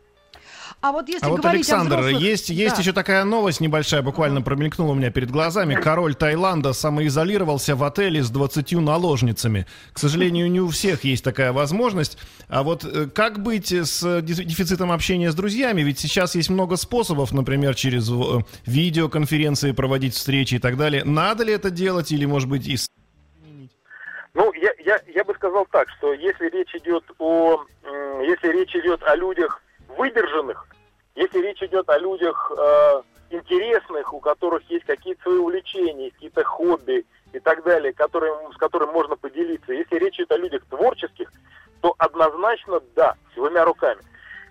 А 0.82 0.92
вот 0.92 1.10
если 1.10 1.28
а 1.28 1.30
вот, 1.30 1.46
Александр, 1.46 2.00
взрослых... 2.00 2.22
есть, 2.22 2.50
есть 2.50 2.76
да. 2.76 2.82
еще 2.82 2.92
такая 2.92 3.24
новость 3.24 3.62
небольшая, 3.62 4.02
буквально 4.02 4.42
промелькнула 4.42 4.92
у 4.92 4.96
меня 4.96 5.12
перед 5.12 5.30
глазами. 5.30 5.76
Король 5.76 6.16
Таиланда 6.16 6.74
самоизолировался 6.74 7.76
в 7.76 7.84
отеле 7.84 8.24
с 8.24 8.32
20 8.32 8.72
наложницами. 8.74 9.68
К 9.94 10.00
сожалению, 10.00 10.50
не 10.50 10.60
у 10.60 10.70
всех 10.70 11.04
есть 11.04 11.24
такая 11.24 11.54
возможность. 11.54 12.18
А 12.48 12.64
вот 12.64 12.84
э, 12.84 13.08
как 13.14 13.44
быть 13.44 13.72
с 13.72 14.22
дефицитом 14.22 14.92
общения 14.92 15.32
с 15.32 15.36
друзьями? 15.36 15.82
Ведь 15.82 16.00
сейчас 16.00 16.34
есть 16.34 16.50
много 16.50 16.78
способов, 16.78 17.32
например, 17.32 17.76
через 17.76 18.10
э, 18.10 18.40
видеоконференции 18.66 19.74
проводить 19.74 20.16
встречи 20.16 20.56
и 20.56 20.60
так 20.60 20.78
далее. 20.78 21.04
Надо 21.04 21.44
ли 21.44 21.54
это 21.54 21.70
делать 21.70 22.12
или, 22.12 22.26
может 22.26 22.50
быть, 22.50 22.68
и 22.68 22.78
ну, 24.34 24.54
я, 24.54 24.72
я, 24.80 25.00
я 25.08 25.24
бы 25.24 25.34
сказал 25.36 25.66
так, 25.72 25.90
что 25.90 26.14
если 26.14 26.50
речь 26.50 26.74
идет 26.76 27.04
о, 27.20 27.64
если 28.22 28.48
речь 28.50 28.76
идет 28.76 29.04
о 29.04 29.16
людях 29.16 29.62
выдержанных, 29.90 30.68
если 31.16 31.40
речь 31.40 31.62
идет 31.62 31.90
о 31.90 31.98
людях 32.00 32.52
э, 32.58 33.02
интересных, 33.32 34.14
у 34.14 34.20
которых 34.20 34.64
есть 34.70 34.86
какие-то 34.86 35.24
свои 35.24 35.38
увлечения, 35.38 36.12
какие-то 36.12 36.44
хобби 36.46 37.06
и 37.34 37.40
так 37.40 37.64
далее, 37.64 37.92
которые, 37.92 38.34
с 38.54 38.58
которыми 38.58 38.92
можно 38.92 39.18
поделиться, 39.18 39.74
если 39.74 39.98
речь 39.98 40.16
идет 40.16 40.32
о 40.32 40.38
людях 40.38 40.64
творческих, 40.70 41.32
то 41.82 41.94
однозначно 41.98 42.80
да, 42.96 43.16
с 43.32 43.36
двумя 43.36 43.66
руками. 43.66 44.02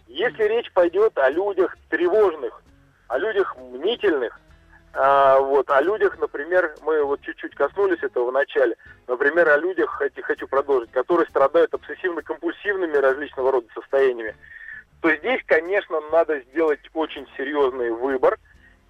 Если 0.09 0.43
речь 0.45 0.71
пойдет 0.73 1.17
о 1.17 1.31
людях 1.31 1.77
тревожных, 1.89 2.63
о 3.09 3.19
людях 3.19 3.57
мнительных, 3.57 4.39
а, 4.93 5.39
вот, 5.39 5.71
о 5.71 5.81
людях, 5.81 6.19
например, 6.19 6.75
мы 6.83 7.05
вот 7.05 7.21
чуть-чуть 7.23 7.55
коснулись 7.55 8.03
этого 8.03 8.31
в 8.31 8.33
начале, 8.33 8.75
например, 9.07 9.49
о 9.49 9.57
людях, 9.57 9.91
хочу, 9.91 10.23
хочу 10.23 10.49
продолжить, 10.49 10.91
которые 10.91 11.29
страдают 11.29 11.73
обсессивно-компульсивными 11.73 12.99
различного 12.99 13.53
рода 13.53 13.69
состояниями, 13.75 14.35
то 15.01 15.15
здесь, 15.17 15.41
конечно, 15.47 16.01
надо 16.13 16.41
сделать 16.41 16.81
очень 16.93 17.27
серьезный 17.37 17.91
выбор, 17.91 18.39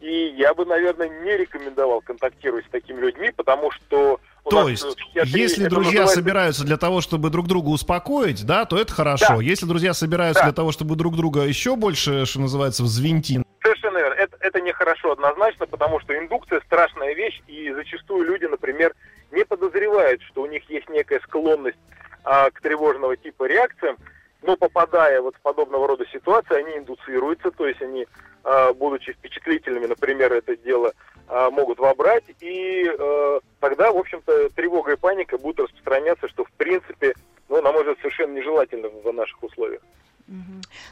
и 0.01 0.35
я 0.39 0.55
бы, 0.55 0.65
наверное, 0.65 1.09
не 1.09 1.37
рекомендовал 1.37 2.01
контактировать 2.01 2.65
с 2.65 2.71
такими 2.71 3.01
людьми, 3.01 3.31
потому 3.37 3.71
что 3.71 4.19
то 4.49 4.69
есть, 4.69 4.87
если 5.15 5.67
друзья 5.67 6.01
называется... 6.01 6.15
собираются 6.15 6.65
для 6.65 6.77
того, 6.79 7.01
чтобы 7.03 7.29
друг 7.31 7.47
друга 7.47 7.69
успокоить, 7.69 8.45
да, 8.47 8.65
то 8.65 8.79
это 8.79 8.93
хорошо. 8.93 9.37
Да. 9.37 9.43
Если 9.43 9.67
друзья 9.67 9.93
собираются 9.93 10.43
да. 10.43 10.47
для 10.49 10.55
того, 10.55 10.73
чтобы 10.73 10.97
друг 10.97 11.15
друга 11.15 11.43
еще 11.43 11.77
больше, 11.77 12.25
что 12.25 12.41
называется, 12.41 12.83
взвинтить. 12.83 13.43
Совершенно 13.63 13.99
верно. 13.99 14.10
Это, 14.51 14.61
нехорошо 14.61 15.13
однозначно, 15.13 15.67
потому 15.69 16.01
что 16.01 16.19
индукция 16.19 16.61
страшная 16.63 17.15
вещь, 17.15 17.41
и 17.47 17.71
зачастую 17.73 18.25
люди, 18.25 18.47
например, 18.47 18.95
не 19.31 19.45
подозревают, 19.45 20.23
что 20.23 20.43
у 20.43 20.47
них 20.47 20.69
есть 20.69 20.89
некая 20.89 21.21
склонность 21.21 21.79
а, 22.25 22.51
к 22.51 22.61
тревожного 22.61 23.17
типа 23.17 23.45
реакциям, 23.45 23.97
но 24.43 24.57
попадая 24.57 25.23
вот 25.23 25.37
в 25.37 25.41
подобного 25.41 25.87
рода 25.87 26.05
ситуации, 26.07 26.57
они 26.57 26.79
индуцируются, 26.79 27.53
то 27.53 27.65
есть 27.65 27.81
они, 27.81 28.09
а, 28.43 28.73
будучи 28.73 29.13
впечатлительными, 29.13 29.87
например, 29.87 30.33
это 30.33 30.57
дело 30.57 30.95
а, 31.29 31.53
могут 31.53 31.79
вобрать, 31.79 32.25
и 32.41 32.91
а, 32.99 33.39
тогда, 33.61 33.93
в 33.93 33.99
общем-то, 33.99 34.51
тревога 34.51 34.95
и 34.95 34.97
паника 34.97 35.39
будут 35.39 35.69
распространяться, 35.69 36.27
что, 36.27 36.43
в 36.45 36.51
принципе, 36.55 37.15
ну, 37.49 37.63
на 37.63 37.71
мой 37.71 37.83
взгляд, 37.83 37.99
совершенно 37.99 38.33
нежелательно 38.33 38.89
в 38.89 39.13
наших 39.13 39.41
условиях. 39.45 39.83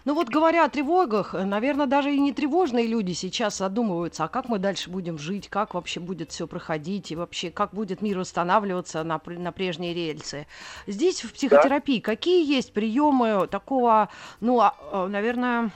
Ну 0.04 0.14
вот 0.14 0.28
говоря 0.28 0.64
о 0.64 0.68
тревогах, 0.68 1.32
наверное, 1.32 1.86
даже 1.86 2.12
и 2.12 2.18
не 2.18 2.32
тревожные 2.32 2.86
люди 2.86 3.12
сейчас 3.12 3.58
задумываются, 3.58 4.24
а 4.24 4.28
как 4.28 4.48
мы 4.48 4.58
дальше 4.58 4.90
будем 4.90 5.16
жить, 5.16 5.48
как 5.48 5.74
вообще 5.74 6.00
будет 6.00 6.32
все 6.32 6.46
проходить, 6.46 7.12
и 7.12 7.16
вообще 7.16 7.50
как 7.50 7.72
будет 7.72 8.02
мир 8.02 8.18
восстанавливаться 8.18 9.04
на, 9.04 9.20
на 9.24 9.52
прежние 9.52 9.94
рельсы. 9.94 10.46
Здесь 10.88 11.22
в 11.22 11.32
психотерапии 11.32 11.98
да? 11.98 12.04
какие 12.04 12.44
есть 12.44 12.72
приемы 12.72 13.46
такого, 13.46 14.08
ну, 14.40 14.60
а, 14.60 14.74
а, 14.92 15.06
наверное, 15.06 15.70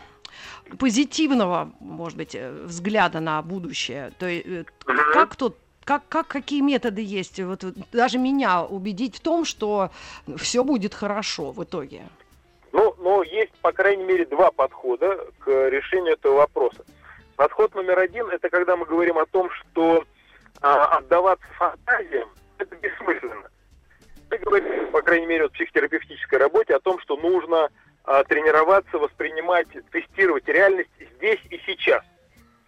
позитивного, 0.78 1.72
может 1.78 2.18
быть, 2.18 2.34
э, 2.34 2.64
взгляда 2.64 3.20
на 3.20 3.42
будущее? 3.42 4.12
То 4.18 4.26
есть, 4.26 4.46
э, 4.46 4.64
как 5.12 5.36
тут 5.36 5.56
как, 5.84 6.08
как, 6.08 6.28
какие 6.28 6.60
методы 6.60 7.02
есть? 7.02 7.40
Вот, 7.40 7.64
даже 7.92 8.18
меня 8.18 8.62
убедить 8.62 9.16
в 9.16 9.20
том, 9.20 9.44
что 9.44 9.90
все 10.36 10.62
будет 10.62 10.94
хорошо 10.94 11.50
в 11.50 11.64
итоге. 11.64 12.02
Но 13.12 13.22
есть, 13.24 13.52
по 13.60 13.72
крайней 13.72 14.04
мере, 14.04 14.24
два 14.24 14.50
подхода 14.50 15.18
к 15.40 15.68
решению 15.68 16.14
этого 16.14 16.36
вопроса. 16.36 16.82
Подход 17.36 17.74
номер 17.74 17.98
один– 17.98 18.26
это 18.30 18.48
когда 18.48 18.74
мы 18.74 18.86
говорим 18.86 19.18
о 19.18 19.26
том, 19.26 19.50
что 19.50 20.06
а, 20.62 20.96
отдаваться 20.96 21.46
фантазиям– 21.58 22.30
это 22.58 22.74
бессмысленно. 22.76 23.50
Мы 24.30 24.38
говорим, 24.38 24.90
по 24.92 25.02
крайней 25.02 25.26
мере, 25.26 25.48
в 25.48 25.52
психотерапевтической 25.52 26.38
работе 26.38 26.74
о 26.74 26.80
том, 26.80 26.98
что 27.00 27.18
нужно 27.18 27.68
а, 28.04 28.24
тренироваться, 28.24 28.96
воспринимать, 28.96 29.68
тестировать 29.90 30.48
реальность 30.48 30.88
здесь 31.16 31.40
и 31.50 31.60
сейчас. 31.66 32.02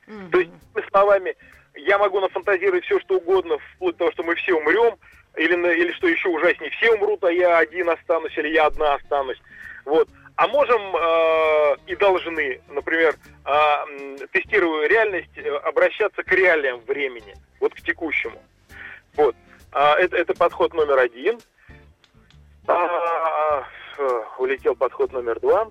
Mm-hmm. 0.07 0.31
То 0.31 0.41
есть, 0.41 0.53
словами, 0.91 1.37
я 1.75 1.97
могу 1.97 2.21
нафантазировать 2.21 2.85
все, 2.85 3.01
что 3.01 3.17
угодно, 3.17 3.57
вплоть 3.77 3.97
до 3.97 4.01
того, 4.01 4.13
что 4.13 4.23
мы 4.25 4.35
все 4.35 4.53
умрем, 4.53 4.99
или, 5.37 5.55
или 5.55 5.93
что 5.93 6.07
еще 6.07 6.29
ужаснее, 6.29 6.71
все 6.73 6.93
умрут, 6.93 7.25
а 7.25 7.33
я 7.33 7.57
один 7.57 7.89
останусь, 7.89 8.37
или 8.37 8.49
я 8.49 8.67
одна 8.67 8.97
останусь. 8.97 9.41
Вот. 9.87 10.07
А 10.37 10.49
можем 10.49 10.97
э, 10.97 11.77
и 11.87 11.95
должны, 11.95 12.61
например, 12.69 13.15
э, 13.45 14.27
тестируя 14.33 14.89
реальность, 14.89 15.37
э, 15.37 15.49
обращаться 15.59 16.25
к 16.25 16.33
реалиям 16.33 16.81
времени, 16.81 17.35
вот 17.61 17.73
к 17.73 17.81
текущему. 17.81 18.43
Вот. 19.15 19.37
А, 19.71 19.97
это, 19.97 20.17
это 20.17 20.35
подход 20.35 20.75
номер 20.75 20.99
один. 20.99 21.39
А, 22.67 23.65
улетел 24.39 24.75
подход 24.75 25.13
номер 25.13 25.39
два. 25.39 25.71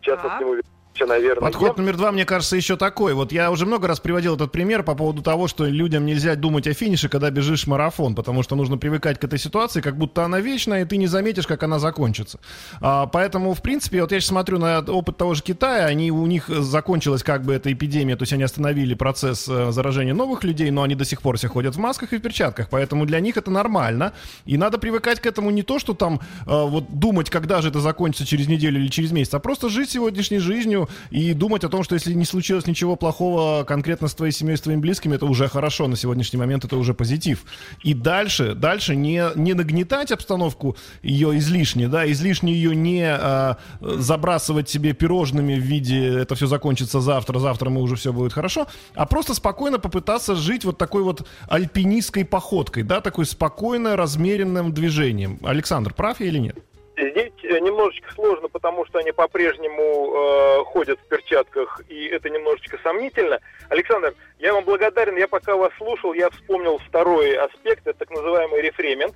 Сейчас 0.00 0.20
к 0.20 0.40
нему 0.40 0.56
все, 1.00 1.06
наверное. 1.06 1.40
Подход 1.40 1.78
номер 1.78 1.96
два, 1.96 2.12
мне 2.12 2.24
кажется, 2.24 2.56
еще 2.56 2.76
такой. 2.76 3.14
Вот 3.14 3.32
я 3.32 3.50
уже 3.50 3.66
много 3.66 3.88
раз 3.88 4.00
приводил 4.00 4.36
этот 4.36 4.52
пример 4.52 4.82
по 4.82 4.94
поводу 4.94 5.22
того, 5.22 5.48
что 5.48 5.64
людям 5.64 6.04
нельзя 6.04 6.34
думать 6.34 6.66
о 6.66 6.74
финише, 6.74 7.08
когда 7.08 7.30
бежишь 7.30 7.66
марафон, 7.66 8.14
потому 8.14 8.42
что 8.42 8.54
нужно 8.54 8.76
привыкать 8.76 9.18
к 9.18 9.24
этой 9.24 9.38
ситуации, 9.38 9.80
как 9.80 9.96
будто 9.96 10.24
она 10.24 10.40
вечная, 10.40 10.82
и 10.82 10.84
ты 10.84 10.96
не 10.96 11.06
заметишь, 11.06 11.46
как 11.46 11.62
она 11.62 11.78
закончится. 11.78 12.38
А, 12.80 13.06
поэтому, 13.06 13.54
в 13.54 13.62
принципе, 13.62 14.02
вот 14.02 14.12
я 14.12 14.20
сейчас 14.20 14.28
смотрю 14.28 14.58
на 14.58 14.80
опыт 14.80 15.16
того 15.16 15.34
же 15.34 15.42
Китая, 15.42 15.86
они, 15.86 16.10
у 16.10 16.26
них 16.26 16.48
закончилась 16.48 17.22
как 17.22 17.44
бы 17.44 17.54
эта 17.54 17.72
эпидемия, 17.72 18.16
то 18.16 18.22
есть 18.22 18.32
они 18.32 18.42
остановили 18.42 18.94
процесс 18.94 19.48
э, 19.48 19.72
заражения 19.72 20.14
новых 20.14 20.44
людей, 20.44 20.70
но 20.70 20.82
они 20.82 20.94
до 20.94 21.04
сих 21.04 21.22
пор 21.22 21.36
все 21.38 21.48
ходят 21.48 21.76
в 21.76 21.78
масках 21.78 22.12
и 22.12 22.18
в 22.18 22.20
перчатках, 22.20 22.68
поэтому 22.68 23.06
для 23.06 23.20
них 23.20 23.36
это 23.36 23.50
нормально. 23.50 24.12
И 24.44 24.56
надо 24.56 24.78
привыкать 24.78 25.20
к 25.20 25.26
этому 25.26 25.50
не 25.50 25.62
то, 25.62 25.78
что 25.78 25.94
там 25.94 26.20
э, 26.46 26.46
вот 26.46 26.90
думать, 26.90 27.30
когда 27.30 27.62
же 27.62 27.68
это 27.68 27.80
закончится, 27.80 28.26
через 28.26 28.48
неделю 28.48 28.80
или 28.80 28.88
через 28.88 29.12
месяц, 29.12 29.34
а 29.34 29.38
просто 29.38 29.68
жить 29.68 29.90
сегодняшней 29.90 30.38
жизнью, 30.38 30.89
и 31.10 31.32
думать 31.34 31.64
о 31.64 31.68
том, 31.68 31.82
что 31.84 31.94
если 31.94 32.12
не 32.12 32.24
случилось 32.24 32.66
ничего 32.66 32.96
плохого 32.96 33.64
конкретно 33.64 34.08
с 34.08 34.14
твоей 34.14 34.32
семьей, 34.32 34.56
с 34.56 34.60
твоими 34.60 34.80
близкими, 34.80 35.16
это 35.16 35.26
уже 35.26 35.48
хорошо, 35.48 35.88
на 35.88 35.96
сегодняшний 35.96 36.38
момент 36.38 36.64
это 36.64 36.76
уже 36.76 36.94
позитив. 36.94 37.44
И 37.82 37.94
дальше, 37.94 38.54
дальше 38.54 38.96
не, 38.96 39.24
не 39.34 39.54
нагнетать 39.54 40.12
обстановку 40.12 40.76
ее 41.02 41.36
излишне, 41.38 41.88
да, 41.88 42.10
излишне 42.10 42.52
ее 42.52 42.74
не 42.74 43.04
а, 43.04 43.56
забрасывать 43.80 44.68
себе 44.68 44.92
пирожными 44.92 45.54
в 45.54 45.62
виде 45.62 46.20
это 46.20 46.34
все 46.34 46.46
закончится 46.46 47.00
завтра, 47.00 47.38
завтра 47.38 47.70
мы 47.70 47.82
уже 47.82 47.96
все 47.96 48.12
будет 48.12 48.32
хорошо, 48.32 48.66
а 48.94 49.06
просто 49.06 49.34
спокойно 49.34 49.78
попытаться 49.78 50.36
жить 50.36 50.64
вот 50.64 50.78
такой 50.78 51.02
вот 51.02 51.26
альпинистской 51.48 52.24
походкой, 52.24 52.82
да, 52.82 53.00
такой 53.00 53.26
спокойно 53.26 53.96
размеренным 53.96 54.72
движением. 54.72 55.38
Александр, 55.42 55.94
прав 55.94 56.20
я 56.20 56.26
или 56.26 56.38
нет? 56.38 56.58
Здесь 57.00 57.32
э, 57.44 57.58
немножечко 57.60 58.12
сложно, 58.12 58.48
потому 58.48 58.84
что 58.84 58.98
они 58.98 59.10
по-прежнему 59.12 60.12
э, 60.62 60.64
ходят 60.64 60.98
в 61.00 61.08
перчатках, 61.08 61.80
и 61.88 62.06
это 62.08 62.28
немножечко 62.28 62.78
сомнительно. 62.82 63.40
Александр, 63.70 64.14
я 64.38 64.52
вам 64.52 64.64
благодарен. 64.64 65.16
Я 65.16 65.26
пока 65.26 65.56
вас 65.56 65.72
слушал, 65.78 66.12
я 66.12 66.28
вспомнил 66.28 66.78
второй 66.78 67.36
аспект, 67.36 67.86
это 67.86 67.98
так 68.00 68.10
называемый 68.10 68.60
рефреминг. 68.60 69.14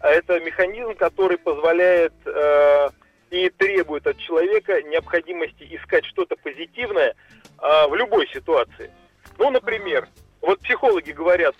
А 0.00 0.10
это 0.10 0.40
механизм, 0.40 0.96
который 0.96 1.38
позволяет 1.38 2.14
э, 2.26 2.88
и 3.30 3.48
требует 3.50 4.06
от 4.08 4.18
человека 4.18 4.82
необходимости 4.82 5.68
искать 5.70 6.04
что-то 6.06 6.34
позитивное 6.36 7.14
э, 7.62 7.86
в 7.88 7.94
любой 7.94 8.26
ситуации. 8.28 8.90
Ну, 9.38 9.50
например, 9.50 10.08
вот 10.40 10.58
психологи 10.60 11.12
говорят, 11.12 11.54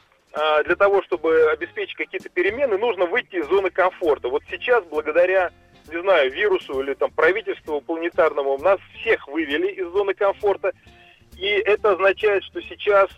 для 0.64 0.74
того, 0.74 1.02
чтобы 1.02 1.50
обеспечить 1.52 1.94
какие-то 1.94 2.28
перемены, 2.28 2.76
нужно 2.76 3.06
выйти 3.06 3.36
из 3.36 3.46
зоны 3.46 3.70
комфорта. 3.70 4.28
Вот 4.28 4.42
сейчас, 4.50 4.84
благодаря, 4.84 5.52
не 5.88 6.00
знаю, 6.00 6.32
вирусу 6.32 6.80
или 6.80 6.94
там 6.94 7.12
правительству 7.12 7.80
планетарному, 7.80 8.58
нас 8.58 8.80
всех 9.00 9.28
вывели 9.28 9.68
из 9.68 9.86
зоны 9.90 10.12
комфорта. 10.14 10.72
И 11.38 11.46
это 11.46 11.92
означает, 11.92 12.42
что 12.42 12.60
сейчас 12.62 13.10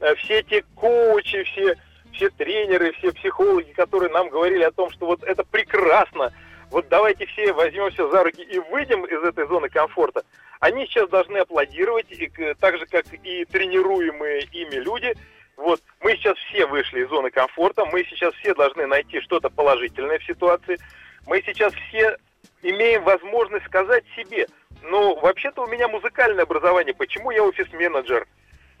э, 0.00 0.14
все 0.16 0.42
те 0.44 0.64
коучи, 0.74 1.42
все, 1.42 1.76
все 2.12 2.30
тренеры, 2.30 2.92
все 2.92 3.12
психологи, 3.12 3.72
которые 3.72 4.10
нам 4.10 4.30
говорили 4.30 4.62
о 4.62 4.72
том, 4.72 4.90
что 4.90 5.06
вот 5.06 5.22
это 5.24 5.44
прекрасно, 5.44 6.32
вот 6.70 6.88
давайте 6.88 7.26
все 7.26 7.52
возьмемся 7.52 8.08
за 8.08 8.24
руки 8.24 8.42
и 8.42 8.58
выйдем 8.58 9.04
из 9.04 9.22
этой 9.22 9.46
зоны 9.46 9.68
комфорта, 9.68 10.24
они 10.60 10.86
сейчас 10.86 11.10
должны 11.10 11.38
аплодировать, 11.38 12.10
и, 12.10 12.30
так 12.60 12.78
же, 12.78 12.86
как 12.86 13.04
и 13.12 13.44
тренируемые 13.44 14.44
ими 14.52 14.76
люди– 14.76 15.14
вот 15.62 15.80
мы 16.00 16.16
сейчас 16.16 16.36
все 16.38 16.66
вышли 16.66 17.04
из 17.04 17.08
зоны 17.08 17.30
комфорта, 17.30 17.84
мы 17.86 18.04
сейчас 18.04 18.34
все 18.34 18.54
должны 18.54 18.86
найти 18.86 19.20
что-то 19.20 19.48
положительное 19.48 20.18
в 20.18 20.24
ситуации. 20.24 20.78
Мы 21.26 21.40
сейчас 21.46 21.72
все 21.72 22.16
имеем 22.62 23.04
возможность 23.04 23.66
сказать 23.66 24.04
себе, 24.16 24.46
ну, 24.82 25.18
вообще-то 25.20 25.62
у 25.62 25.68
меня 25.68 25.86
музыкальное 25.86 26.42
образование, 26.44 26.94
почему 26.94 27.30
я 27.30 27.44
офис-менеджер? 27.44 28.26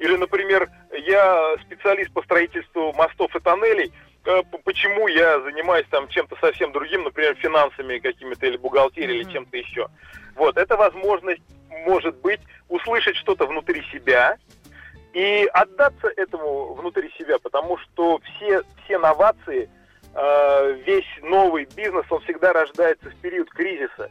Или, 0.00 0.16
например, 0.16 0.68
я 0.92 1.54
специалист 1.64 2.12
по 2.12 2.22
строительству 2.22 2.92
мостов 2.94 3.34
и 3.36 3.40
тоннелей, 3.40 3.92
э, 4.24 4.42
почему 4.64 5.06
я 5.06 5.40
занимаюсь 5.42 5.86
там 5.88 6.08
чем-то 6.08 6.36
совсем 6.40 6.72
другим, 6.72 7.04
например, 7.04 7.36
финансами 7.36 8.00
какими-то 8.00 8.46
или 8.46 8.56
бухгалтерией 8.56 9.20
mm-hmm. 9.20 9.24
или 9.24 9.32
чем-то 9.32 9.56
еще. 9.56 9.88
Вот, 10.34 10.56
это 10.56 10.76
возможность, 10.76 11.42
может 11.86 12.16
быть, 12.16 12.40
услышать 12.68 13.16
что-то 13.16 13.46
внутри 13.46 13.84
себя, 13.92 14.36
и 15.12 15.48
отдаться 15.52 16.08
этому 16.16 16.74
внутри 16.74 17.10
себя, 17.18 17.38
потому 17.38 17.78
что 17.78 18.18
все, 18.18 18.62
все 18.84 18.98
новации, 18.98 19.70
э, 20.14 20.72
весь 20.86 21.06
новый 21.22 21.66
бизнес, 21.76 22.06
он 22.10 22.20
всегда 22.20 22.52
рождается 22.52 23.10
в 23.10 23.16
период 23.16 23.50
кризиса. 23.50 24.10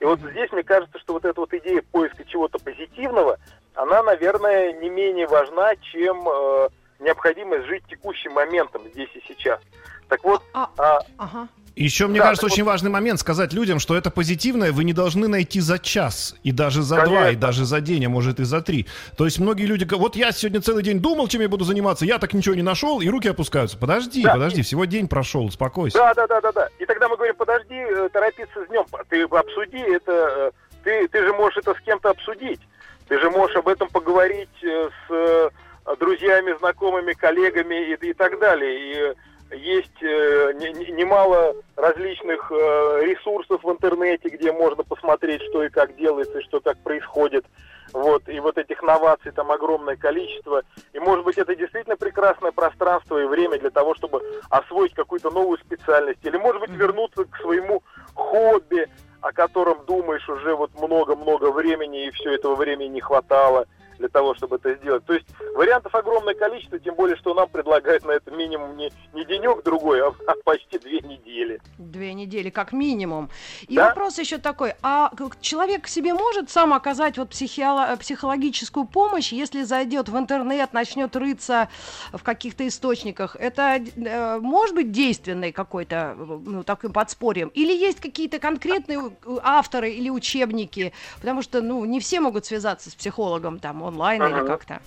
И 0.00 0.04
вот 0.04 0.20
здесь 0.20 0.50
мне 0.52 0.62
кажется, 0.62 0.98
что 0.98 1.14
вот 1.14 1.24
эта 1.24 1.40
вот 1.40 1.52
идея 1.54 1.82
поиска 1.92 2.24
чего-то 2.24 2.58
позитивного, 2.58 3.38
она, 3.74 4.02
наверное, 4.02 4.72
не 4.72 4.90
менее 4.90 5.26
важна, 5.26 5.74
чем 5.76 6.28
э, 6.28 6.68
необходимость 7.00 7.66
жить 7.66 7.84
текущим 7.88 8.32
моментом 8.32 8.82
здесь 8.92 9.10
и 9.14 9.22
сейчас. 9.26 9.60
Так 10.08 10.22
вот, 10.24 10.42
а, 10.52 10.70
а, 10.78 10.98
ага. 11.18 11.48
Еще, 11.76 12.06
мне 12.06 12.20
да, 12.20 12.26
кажется, 12.26 12.46
очень 12.46 12.62
вот... 12.62 12.70
важный 12.70 12.90
момент 12.90 13.18
сказать 13.18 13.52
людям, 13.52 13.80
что 13.80 13.96
это 13.96 14.10
позитивное 14.10 14.70
вы 14.70 14.84
не 14.84 14.92
должны 14.92 15.26
найти 15.26 15.60
за 15.60 15.80
час, 15.80 16.36
и 16.44 16.52
даже 16.52 16.82
за 16.82 16.96
Конечно. 16.96 17.14
два, 17.16 17.30
и 17.30 17.36
даже 17.36 17.64
за 17.64 17.80
день, 17.80 18.06
а 18.06 18.08
может 18.08 18.38
и 18.38 18.44
за 18.44 18.62
три. 18.62 18.86
То 19.16 19.24
есть 19.24 19.40
многие 19.40 19.64
люди 19.64 19.82
говорят, 19.82 20.02
вот 20.02 20.16
я 20.16 20.30
сегодня 20.30 20.60
целый 20.60 20.84
день 20.84 21.00
думал, 21.00 21.26
чем 21.26 21.40
я 21.40 21.48
буду 21.48 21.64
заниматься, 21.64 22.04
я 22.04 22.18
так 22.18 22.32
ничего 22.32 22.54
не 22.54 22.62
нашел, 22.62 23.00
и 23.00 23.08
руки 23.08 23.28
опускаются. 23.28 23.76
Подожди, 23.76 24.22
да, 24.22 24.34
подожди, 24.34 24.60
и... 24.60 24.62
всего 24.62 24.84
день 24.84 25.08
прошел, 25.08 25.46
успокойся. 25.46 25.98
Да, 25.98 26.14
да, 26.14 26.28
да, 26.28 26.40
да, 26.40 26.52
да. 26.52 26.68
И 26.78 26.86
тогда 26.86 27.08
мы 27.08 27.16
говорим, 27.16 27.34
подожди, 27.34 27.74
э, 27.74 28.08
торопиться 28.12 28.64
с 28.64 28.68
днем, 28.68 28.84
ты 29.08 29.22
обсуди 29.24 29.78
это, 29.78 30.12
э, 30.12 30.50
ты, 30.84 31.08
ты 31.08 31.26
же 31.26 31.32
можешь 31.32 31.58
это 31.58 31.74
с 31.74 31.80
кем-то 31.80 32.10
обсудить, 32.10 32.60
ты 33.08 33.18
же 33.18 33.30
можешь 33.30 33.56
об 33.56 33.66
этом 33.66 33.88
поговорить 33.88 34.62
э, 34.62 34.90
с 35.08 35.50
друзьями, 35.98 36.56
знакомыми, 36.60 37.14
коллегами 37.14 37.92
и, 37.92 38.10
и 38.10 38.12
так 38.12 38.38
далее. 38.38 39.12
И 39.12 39.14
есть 39.54 40.02
э, 40.02 40.52
немало 40.54 41.54
различных 41.76 42.50
э, 42.50 43.00
ресурсов 43.02 43.62
в 43.62 43.70
интернете, 43.70 44.28
где 44.28 44.52
можно 44.52 44.82
посмотреть, 44.82 45.42
что 45.42 45.64
и 45.64 45.68
как 45.68 45.96
делается, 45.96 46.38
и 46.38 46.42
что 46.42 46.60
как 46.60 46.78
происходит. 46.78 47.44
Вот, 47.92 48.28
и 48.28 48.40
вот 48.40 48.58
этих 48.58 48.82
новаций 48.82 49.30
там 49.32 49.52
огромное 49.52 49.96
количество. 49.96 50.62
И, 50.92 50.98
может 50.98 51.24
быть, 51.24 51.38
это 51.38 51.54
действительно 51.54 51.96
прекрасное 51.96 52.50
пространство 52.50 53.18
и 53.18 53.26
время 53.26 53.58
для 53.58 53.70
того, 53.70 53.94
чтобы 53.94 54.20
освоить 54.50 54.94
какую-то 54.94 55.30
новую 55.30 55.58
специальность. 55.58 56.18
Или, 56.24 56.36
может 56.36 56.60
быть, 56.60 56.70
вернуться 56.70 57.24
к 57.24 57.36
своему 57.36 57.82
хобби, 58.14 58.88
о 59.20 59.32
котором 59.32 59.84
думаешь 59.86 60.28
уже 60.28 60.54
вот 60.54 60.70
много-много 60.74 61.52
времени, 61.52 62.06
и 62.06 62.10
все 62.10 62.34
этого 62.34 62.56
времени 62.56 62.88
не 62.88 63.00
хватало 63.00 63.66
для, 63.98 64.08
того, 64.08 64.34
чтобы 64.34 64.56
это 64.56 64.74
сделать. 64.74 65.04
То 65.06 65.14
есть 65.14 65.26
вариантов 65.54 65.94
огромное 65.94 66.34
количество, 66.34 66.78
тем 66.78 66.94
более, 66.94 67.16
что 67.16 67.34
нам 67.34 67.48
предлагают 67.48 68.04
на 68.04 68.12
это 68.12 68.30
минимум 68.30 68.76
не, 68.76 68.92
не 69.12 69.24
денек-другой, 69.24 70.00
а, 70.02 70.12
а 70.26 70.32
почти 70.44 70.78
две 70.78 71.00
недели. 71.00 71.60
Две 71.78 72.14
недели, 72.14 72.50
как 72.50 72.72
минимум. 72.72 73.30
И 73.68 73.76
Да. 73.76 73.88
вопрос 73.88 74.18
еще 74.18 74.38
такой, 74.38 74.74
а 74.82 75.10
человек 75.40 75.88
себе 75.88 76.14
может 76.14 76.50
сам 76.50 76.72
оказать 76.72 77.18
вот 77.18 77.30
психиало- 77.30 77.96
психологическую 77.96 78.86
помощь, 78.86 79.32
если 79.32 79.62
зайдет 79.62 80.08
в 80.08 80.18
интернет, 80.18 80.72
начнет 80.72 81.14
рыться 81.16 81.68
в 82.12 82.22
каких-то 82.22 82.66
источниках? 82.66 83.36
Это 83.36 83.80
э, 83.96 84.38
может 84.38 84.74
быть 84.74 84.92
действенной 84.92 85.52
какой-то, 85.52 86.16
э, 86.18 86.38
ну, 86.46 86.62
таким 86.62 86.92
подспорьем? 86.92 87.48
Или 87.48 87.72
есть 87.72 88.00
какие-то 88.00 88.38
конкретные 88.38 88.98
э, 88.98 89.36
авторы 89.42 89.90
или 89.90 90.10
учебники? 90.10 90.92
Потому 91.20 91.42
что, 91.42 91.62
ну, 91.62 91.84
не 91.84 92.00
все 92.00 92.20
могут 92.20 92.46
связаться 92.46 92.90
с 92.90 92.94
психологом 92.94 93.58
там 93.58 93.82
онлайн 93.84 94.22
или 94.22 94.40
Ага. 94.40 94.46
как-то. 94.46 94.80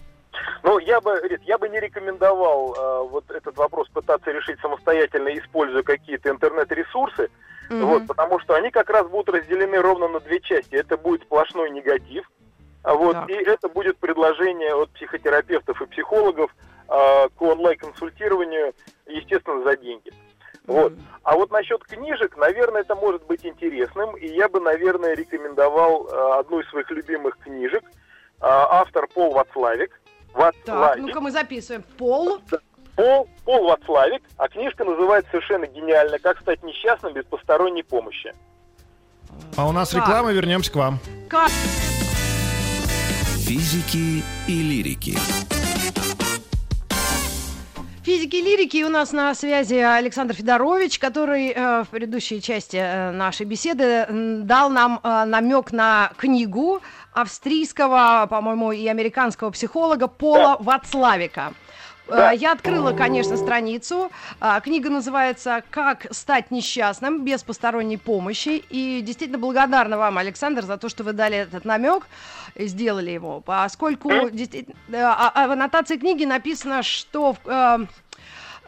Ну, 0.63 0.79
я 0.79 0.99
бы, 1.01 1.19
я 1.43 1.57
бы 1.57 1.69
не 1.69 1.79
рекомендовал 1.79 2.73
э, 2.73 3.10
вот 3.10 3.29
этот 3.31 3.57
вопрос 3.57 3.88
пытаться 3.89 4.31
решить 4.31 4.60
самостоятельно, 4.60 5.29
используя 5.38 5.83
какие-то 5.83 6.29
интернет-ресурсы, 6.29 7.29
Мгм. 7.69 7.86
вот, 7.86 8.07
потому 8.07 8.39
что 8.39 8.53
они 8.55 8.69
как 8.69 8.89
раз 8.89 9.07
будут 9.07 9.36
разделены 9.36 9.77
ровно 9.81 10.07
на 10.07 10.19
две 10.19 10.39
части. 10.39 10.75
Это 10.75 10.97
будет 10.97 11.23
сплошной 11.23 11.69
негатив, 11.71 12.29
а 12.83 12.93
вот, 12.93 13.13
Так. 13.13 13.29
и 13.29 13.33
это 13.33 13.67
будет 13.67 13.97
предложение 13.97 14.73
от 14.75 14.89
психотерапевтов 14.91 15.81
и 15.81 15.86
психологов 15.88 16.55
э, 16.89 17.29
к 17.36 17.41
онлайн-консультированию, 17.41 18.73
естественно, 19.07 19.63
за 19.63 19.75
деньги. 19.75 20.12
Вот. 20.67 20.93
А 21.23 21.36
вот 21.36 21.51
насчет 21.51 21.83
книжек, 21.83 22.36
наверное, 22.38 22.81
это 22.81 22.95
может 22.95 23.25
быть 23.25 23.45
интересным, 23.45 24.15
и 24.17 24.27
я 24.27 24.49
бы, 24.49 24.60
наверное, 24.60 25.15
рекомендовал 25.15 26.07
э, 26.07 26.39
одну 26.39 26.60
из 26.60 26.69
своих 26.69 26.89
любимых 26.91 27.38
книжек. 27.39 27.83
Э, 28.39 28.45
автор 28.47 29.08
Пол 29.08 29.34
Вацлавик. 29.34 30.00
Так, 30.34 30.56
Вацлавик. 30.65 31.06
ну-ка 31.08 31.21
мы 31.21 31.32
записываем. 31.32 31.84
Пол. 31.97 32.39
Пол, 32.95 33.28
Пол 33.45 33.67
Вацлавик, 33.67 34.23
а 34.38 34.47
книжка 34.47 34.84
называется 34.84 35.30
совершенно 35.32 35.65
гениально 35.67 36.19
«Как 36.19 36.39
стать 36.39 36.63
несчастным 36.63 37.13
без 37.13 37.26
посторонней 37.26 37.84
помощи». 37.84 38.34
А 39.56 39.67
у 39.67 39.71
нас 39.71 39.89
Так. 39.89 40.02
реклама, 40.02 40.32
вернемся 40.32 40.71
к 40.71 40.76
вам. 40.76 41.00
Как? 41.30 41.50
Физики 43.45 44.23
и 44.47 44.62
лирики. 44.63 45.17
Физики 48.04 48.38
и 48.38 48.41
лирики. 48.41 48.78
И 48.78 48.84
у 48.86 48.89
нас 48.89 49.12
на 49.12 49.36
связи 49.36 49.76
Александр 49.76 50.34
Федорович, 50.34 50.97
который 50.97 51.50
э, 51.50 51.84
в 51.84 51.89
предыдущей 51.89 52.41
части 52.41 52.78
э, 52.78 53.12
нашей 53.12 53.45
беседы 53.45 53.84
м, 54.08 54.47
дал 54.47 54.69
нам 54.69 55.00
э, 55.04 55.26
намек 55.26 55.71
на 55.73 56.12
книгу 56.17 56.80
австрийского, 57.21 58.27
по-моему, 58.30 58.71
и 58.71 58.88
американского 58.88 59.49
психолога 59.51 60.08
Пола 60.08 60.58
Вацлавика. 60.60 61.53
Э, 62.08 62.12
Да. 62.15 62.32
Я 62.32 62.51
открыла, 62.53 62.93
конечно, 62.93 63.36
страницу. 63.38 64.10
А, 64.39 64.60
Книга 64.62 64.89
называется 64.89 65.62
«Как 65.69 66.08
стать 66.12 66.51
несчастным 66.51 67.25
без 67.25 67.43
посторонней 67.43 67.97
помощи». 67.97 68.63
И 68.69 69.01
действительно 69.01 69.39
благодарна 69.39 69.97
вам, 69.97 70.17
Александр, 70.17 70.63
за 70.63 70.77
то, 70.77 70.89
что 70.89 71.03
вы 71.03 71.13
дали 71.13 71.38
этот 71.38 71.65
намек 71.65 72.08
и 72.56 72.67
сделали 72.67 73.12
его. 73.12 73.41
Поскольку 73.41 74.30
действительно, 74.32 74.75
э, 74.89 75.01
а- 75.01 75.32
а 75.34 75.47
в 75.47 75.51
аннотации 75.51 75.97
книги 75.97 76.23
написано, 76.25 76.82
что 76.84 77.36
э, 77.45 77.80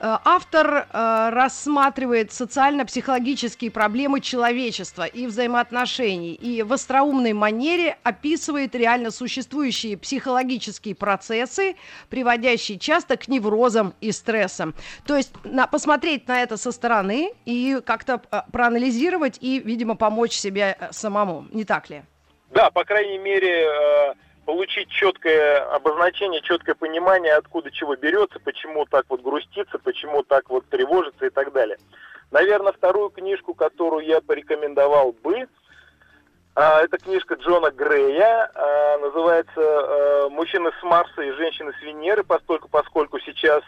автор 0.02 0.88
э, 0.92 1.30
рассматривает 1.32 2.32
социально-психологические 2.32 3.72
проблемы 3.72 4.22
человечества 4.22 5.04
и 5.04 5.28
взаимоотношений, 5.28 6.34
и 6.34 6.64
в 6.64 6.72
остроумной 6.74 7.34
манере 7.34 7.98
описывает 8.04 8.76
реально 8.76 9.12
существующие 9.12 9.98
психологические 9.98 10.96
процессы, 10.96 11.76
приводящие 12.10 12.80
часто 12.80 13.18
к 13.18 13.28
неврозам 13.28 13.94
и 14.02 14.12
стрессам. 14.12 14.74
То 15.06 15.18
есть 15.18 15.34
на- 15.44 15.68
посмотреть 15.68 16.28
на 16.28 16.42
это 16.42 16.58
со 16.58 16.72
стороны 16.72 17.34
и 17.46 17.82
как-то 17.86 18.22
э, 18.32 18.42
проанализировать 18.52 19.38
и, 19.42 19.60
видимо, 19.60 19.96
помочь 19.96 20.34
себе 20.34 20.78
э, 20.80 20.92
самому. 20.92 21.46
Не 21.52 21.66
так 21.66 21.90
ли? 21.90 22.04
Да, 22.52 22.72
по 22.72 22.84
крайней 22.84 23.18
мере, 23.18 23.66
э, 23.66 24.14
получить 24.50 24.90
четкое 24.90 25.62
обозначение, 25.76 26.42
четкое 26.42 26.74
понимание, 26.74 27.34
откуда 27.36 27.70
чего 27.70 27.96
берется, 27.96 28.40
почему 28.40 28.84
так 28.86 29.06
вот 29.08 29.22
грустится, 29.22 29.78
почему 29.78 30.24
так 30.24 30.50
вот 30.50 30.68
тревожится 30.70 31.28
и 31.28 31.30
так 31.30 31.54
далее. 31.54 31.78
Наверное, 32.32 32.72
вторую 32.72 33.12
книжку, 33.12 33.54
которую 33.54 34.08
я 34.08 34.22
порекомендовал 34.22 35.12
бы, 35.12 35.48
а, 36.56 36.82
это 36.82 36.98
книжка 36.98 37.36
Джона 37.36 37.70
Грея, 37.70 38.50
а, 38.56 38.98
называется 38.98 39.62
э, 39.62 40.30
«Мужчины 40.30 40.72
с 40.80 40.84
Марса 40.84 41.22
и 41.22 41.32
женщины 41.34 41.72
с 41.80 41.84
Венеры», 41.84 42.24
поскольку, 42.24 42.70
поскольку 42.70 43.20
сейчас 43.20 43.62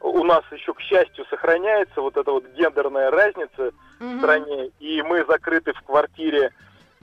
у 0.00 0.24
нас 0.24 0.42
еще, 0.50 0.74
к 0.74 0.80
счастью, 0.80 1.24
сохраняется 1.30 2.00
вот 2.00 2.16
эта 2.16 2.32
вот 2.32 2.44
гендерная 2.56 3.12
разница 3.12 3.70
в 4.00 4.18
стране, 4.18 4.72
и 4.80 5.02
мы 5.02 5.24
закрыты 5.24 5.72
в 5.72 5.82
квартире 5.82 6.50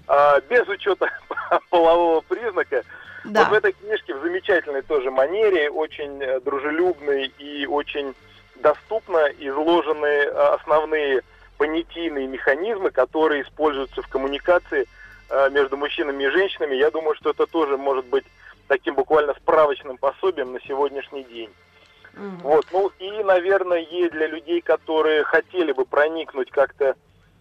а, 0.10 0.42
без 0.42 0.68
учета 0.68 1.10
полового 1.70 2.20
признака. 2.20 2.84
Да. 3.26 3.42
Вот 3.42 3.50
в 3.50 3.54
этой 3.54 3.74
книжке 3.74 4.16
в 4.16 4.22
замечательной 4.22 4.82
тоже 4.82 5.10
манере, 5.12 5.70
очень 5.70 6.22
э, 6.22 6.40
дружелюбной 6.42 7.32
и 7.38 7.66
очень 7.66 8.14
доступно 8.56 9.30
изложены 9.40 10.06
э, 10.06 10.30
основные 10.30 11.22
понятийные 11.58 12.28
механизмы, 12.28 12.92
которые 12.92 13.44
используются 13.44 14.02
в 14.02 14.08
коммуникации 14.08 14.88
э, 15.30 15.50
между 15.52 15.78
мужчинами 15.78 16.24
и 16.24 16.30
женщинами. 16.30 16.76
Я 16.76 16.92
думаю, 16.92 17.16
что 17.16 17.30
это 17.30 17.46
тоже 17.48 17.78
может 17.78 18.06
быть 18.06 18.26
таким 18.68 18.96
буквально 18.96 19.34
справочным 19.36 19.98
пособием 19.98 20.54
на 20.54 20.62
сегодняшний 20.62 21.24
день. 21.24 21.50
Мгм. 22.14 22.38
Вот, 22.44 22.66
ну 22.72 22.92
и, 23.00 23.24
наверное, 23.24 23.80
и 23.80 24.10
для 24.10 24.28
людей, 24.28 24.62
которые 24.62 25.24
хотели 25.24 25.72
бы 25.72 25.86
проникнуть 25.86 26.52
как-то 26.52 26.96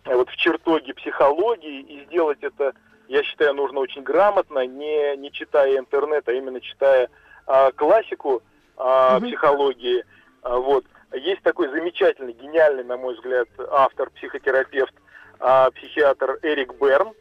вот 0.04 0.30
в 0.30 0.36
чертоги 0.36 0.92
психологии 0.92 1.80
и 1.80 2.04
сделать 2.06 2.38
это, 2.42 2.72
я 3.12 3.22
считаю, 3.24 3.52
нужно 3.52 3.80
очень 3.80 4.02
грамотно, 4.02 4.66
не, 4.66 5.14
не 5.18 5.30
читая 5.32 5.76
интернет, 5.78 6.26
а 6.28 6.32
именно 6.32 6.60
читая 6.62 7.10
а, 7.46 7.70
классику 7.72 8.42
а, 8.78 9.18
Мгм. 9.18 9.28
психологии. 9.28 10.04
А, 10.42 10.56
вот. 10.56 10.86
Есть 11.12 11.42
такой 11.42 11.68
замечательный, 11.68 12.32
гениальный, 12.32 12.84
на 12.84 12.96
мой 12.96 13.14
взгляд, 13.14 13.46
автор, 13.70 14.08
психотерапевт, 14.12 14.94
а, 15.40 15.70
психиатр 15.72 16.38
Эрик 16.42 16.72
Берн, 16.80 17.12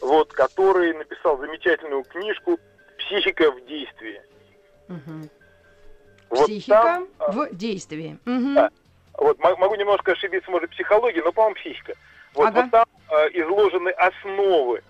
вот, 0.00 0.32
который 0.32 0.94
написал 0.94 1.36
замечательную 1.36 2.04
книжку 2.04 2.58
«Психика 2.96 3.50
в 3.52 3.66
действии». 3.66 4.22
Мгм. 4.88 5.28
Вот 6.30 6.46
Психика 6.46 6.82
там, 6.82 7.08
а, 7.18 7.32
в 7.32 7.54
действии. 7.54 8.18
Мгм. 8.24 8.54
Да. 8.54 8.70
Вот 9.18 9.38
мо- 9.40 9.56
могу 9.56 9.74
немножко 9.74 10.12
ошибиться, 10.12 10.50
может, 10.50 10.70
психологии, 10.70 11.20
но, 11.20 11.32
по-моему, 11.32 11.56
психика. 11.56 11.92
Вот, 12.34 12.48
Ага. 12.48 12.62
вот 12.62 12.70
там 12.70 12.84
э, 13.10 13.28
изложены 13.40 13.90
основы, 13.90 14.82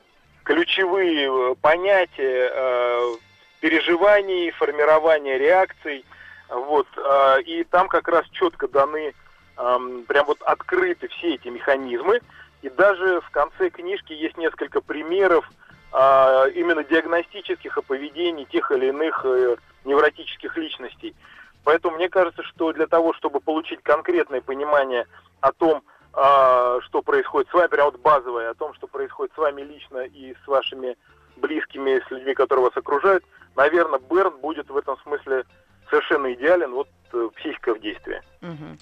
ключевые 0.49 1.29
э, 1.29 1.55
понятия 1.61 2.51
э, 2.51 3.15
переживаний, 3.61 4.51
формирования 4.53 5.37
реакций. 5.37 6.07
Вот, 6.49 6.87
э, 6.97 7.43
и 7.43 7.65
там 7.65 7.87
как 7.89 8.09
раз 8.09 8.27
четко 8.31 8.67
даны, 8.67 9.13
эм, 9.59 10.05
прям 10.05 10.25
вот 10.25 10.41
открыты 10.41 11.09
все 11.09 11.35
эти 11.35 11.49
механизмы. 11.49 12.21
И 12.63 12.71
даже 12.71 13.21
в 13.21 13.31
конце 13.31 13.69
книжки 13.69 14.15
есть 14.15 14.39
несколько 14.39 14.81
примеров 14.81 15.45
э, 15.93 16.51
именно 16.55 16.83
диагностических 16.83 17.85
поведений 17.85 18.47
тех 18.47 18.73
или 18.73 18.87
иных 18.87 19.27
э, 19.27 19.57
невротических 19.85 20.57
личностей. 20.57 21.15
Поэтому 21.63 21.97
мне 21.97 22.09
кажется, 22.09 22.43
что 22.45 22.73
для 22.73 22.87
того, 22.87 23.13
чтобы 23.13 23.41
получить 23.41 23.83
конкретное 23.83 24.41
понимание 24.41 25.07
о 25.43 25.53
том, 25.53 25.83
что 26.13 27.03
происходит 27.05 27.51
с 27.51 27.55
вами, 27.55 27.69
прям 27.69 27.91
вот 27.91 28.01
базовое, 28.01 28.51
о 28.51 28.55
том, 28.55 28.75
что 28.75 28.87
происходит 28.87 29.33
с 29.35 29.39
вами 29.39 29.63
лично 29.63 29.99
и 29.99 30.35
с 30.45 30.47
вашими 30.47 30.97
близкими, 31.37 32.03
с 32.07 32.11
людьми, 32.11 32.35
которые 32.35 32.65
вас 32.67 32.77
окружают, 32.77 33.25
наверное, 33.57 34.01
Берн 34.01 34.39
будет 34.39 34.69
в 34.69 34.77
этом 34.77 34.97
смысле 35.03 35.45
совершенно 35.91 36.33
идеален. 36.33 36.73
Вот 36.73 36.89
э, 37.13 37.29
психика 37.37 37.75
в 37.75 37.81
действии. 37.81 38.23
Мгм. 38.41 38.79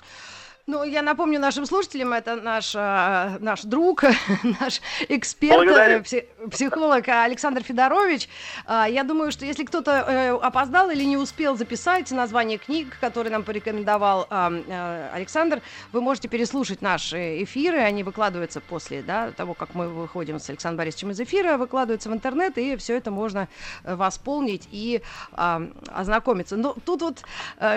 Ну, 0.68 0.82
я 0.82 1.00
напомню 1.02 1.38
нашим 1.38 1.64
слушателям, 1.64 2.12
это 2.12 2.34
наш, 2.34 2.72
а, 2.74 3.36
наш 3.38 3.62
друг, 3.62 4.02
наш 4.60 4.80
эксперт, 5.08 5.60
пси- 6.04 6.26
психолог 6.50 7.06
Александр 7.06 7.62
Федорович. 7.62 8.28
А, 8.66 8.86
Я 8.88 9.04
думаю, 9.04 9.30
что 9.30 9.44
если 9.44 9.62
кто-то 9.62 9.92
э, 9.92 10.30
опоздал 10.32 10.90
или 10.90 11.04
не 11.04 11.16
успел 11.16 11.56
записать 11.56 12.10
название 12.10 12.58
книг, 12.58 12.98
которые 13.00 13.30
нам 13.30 13.44
порекомендовал 13.44 14.26
а, 14.28 14.50
э, 14.50 15.10
Александр, 15.14 15.62
вы 15.92 16.00
можете 16.00 16.26
переслушать 16.26 16.82
наши 16.82 17.44
эфиры, 17.44 17.78
они 17.78 18.02
выкладываются 18.02 18.60
после 18.60 19.02
да, 19.02 19.30
того, 19.30 19.54
как 19.54 19.72
мы 19.76 19.88
выходим 19.88 20.40
с 20.40 20.50
Александром 20.50 20.78
Борисовичем 20.78 21.12
из 21.12 21.20
эфира, 21.20 21.58
выкладываются 21.58 22.10
в 22.10 22.12
интернет, 22.12 22.58
и 22.58 22.74
все 22.74 22.96
это 22.96 23.12
можно 23.12 23.46
э, 23.84 23.94
восполнить 23.94 24.66
и 24.72 25.00
ознакомиться. 25.32 26.56
Но 26.56 26.74
тут 26.84 27.02
вот 27.02 27.22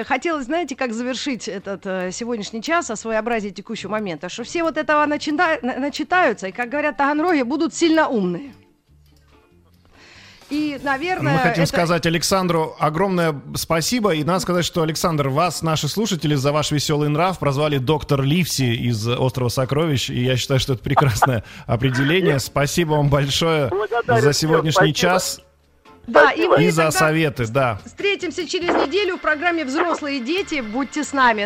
хотелось, 0.06 0.46
знаете, 0.46 0.76
как 0.76 0.94
завершить 0.94 1.48
этот 1.48 1.84
сегодняшний 2.16 2.64
час 2.64 2.79
о 2.90 2.96
своеобразии 2.96 3.50
текущего 3.50 3.92
момента, 3.92 4.30
что 4.30 4.44
все 4.44 4.64
вот 4.64 4.78
этого 4.78 5.06
начита- 5.06 5.60
на- 5.62 5.78
начитаются, 5.78 6.48
и, 6.48 6.52
как 6.52 6.70
говорят 6.70 6.98
таганроги, 6.98 7.42
будут 7.42 7.74
сильно 7.74 8.08
умные. 8.08 8.54
И, 10.50 10.80
наверное, 10.84 11.34
Мы 11.34 11.40
хотим 11.40 11.64
это- 11.64 11.72
сказать 11.72 12.06
Александру 12.08 12.76
огромное 12.80 13.40
спасибо. 13.56 14.16
И 14.16 14.24
надо 14.24 14.40
сказать, 14.40 14.66
что, 14.66 14.82
Александр, 14.82 15.30
вас, 15.30 15.62
наши 15.62 15.88
слушатели, 15.88 16.34
за 16.34 16.52
ваш 16.52 16.72
веселый 16.72 17.08
нрав 17.10 17.38
прозвали 17.38 17.78
доктор 17.78 18.24
Ливси 18.24 18.74
из 18.88 19.08
«Острова 19.08 19.50
сокровищ». 19.50 20.10
И 20.10 20.24
я 20.24 20.38
считаю, 20.38 20.60
что 20.60 20.74
это 20.74 20.82
прекрасное 20.84 21.44
определение. 21.68 22.40
Спасибо 22.40 22.94
вам 22.94 23.10
большое 23.10 23.70
за 24.08 24.34
сегодняшний 24.34 24.92
час 24.96 25.40
Да, 26.08 26.32
и 26.32 26.72
за 26.72 26.90
советы. 26.90 27.46
Да. 27.46 27.80
встретимся 27.86 28.48
через 28.48 28.70
неделю 28.70 29.18
в 29.18 29.22
программе 29.22 29.66
«Взрослые 29.66 30.20
дети». 30.20 30.62
Будьте 30.62 31.04
с 31.04 31.14
нами. 31.14 31.46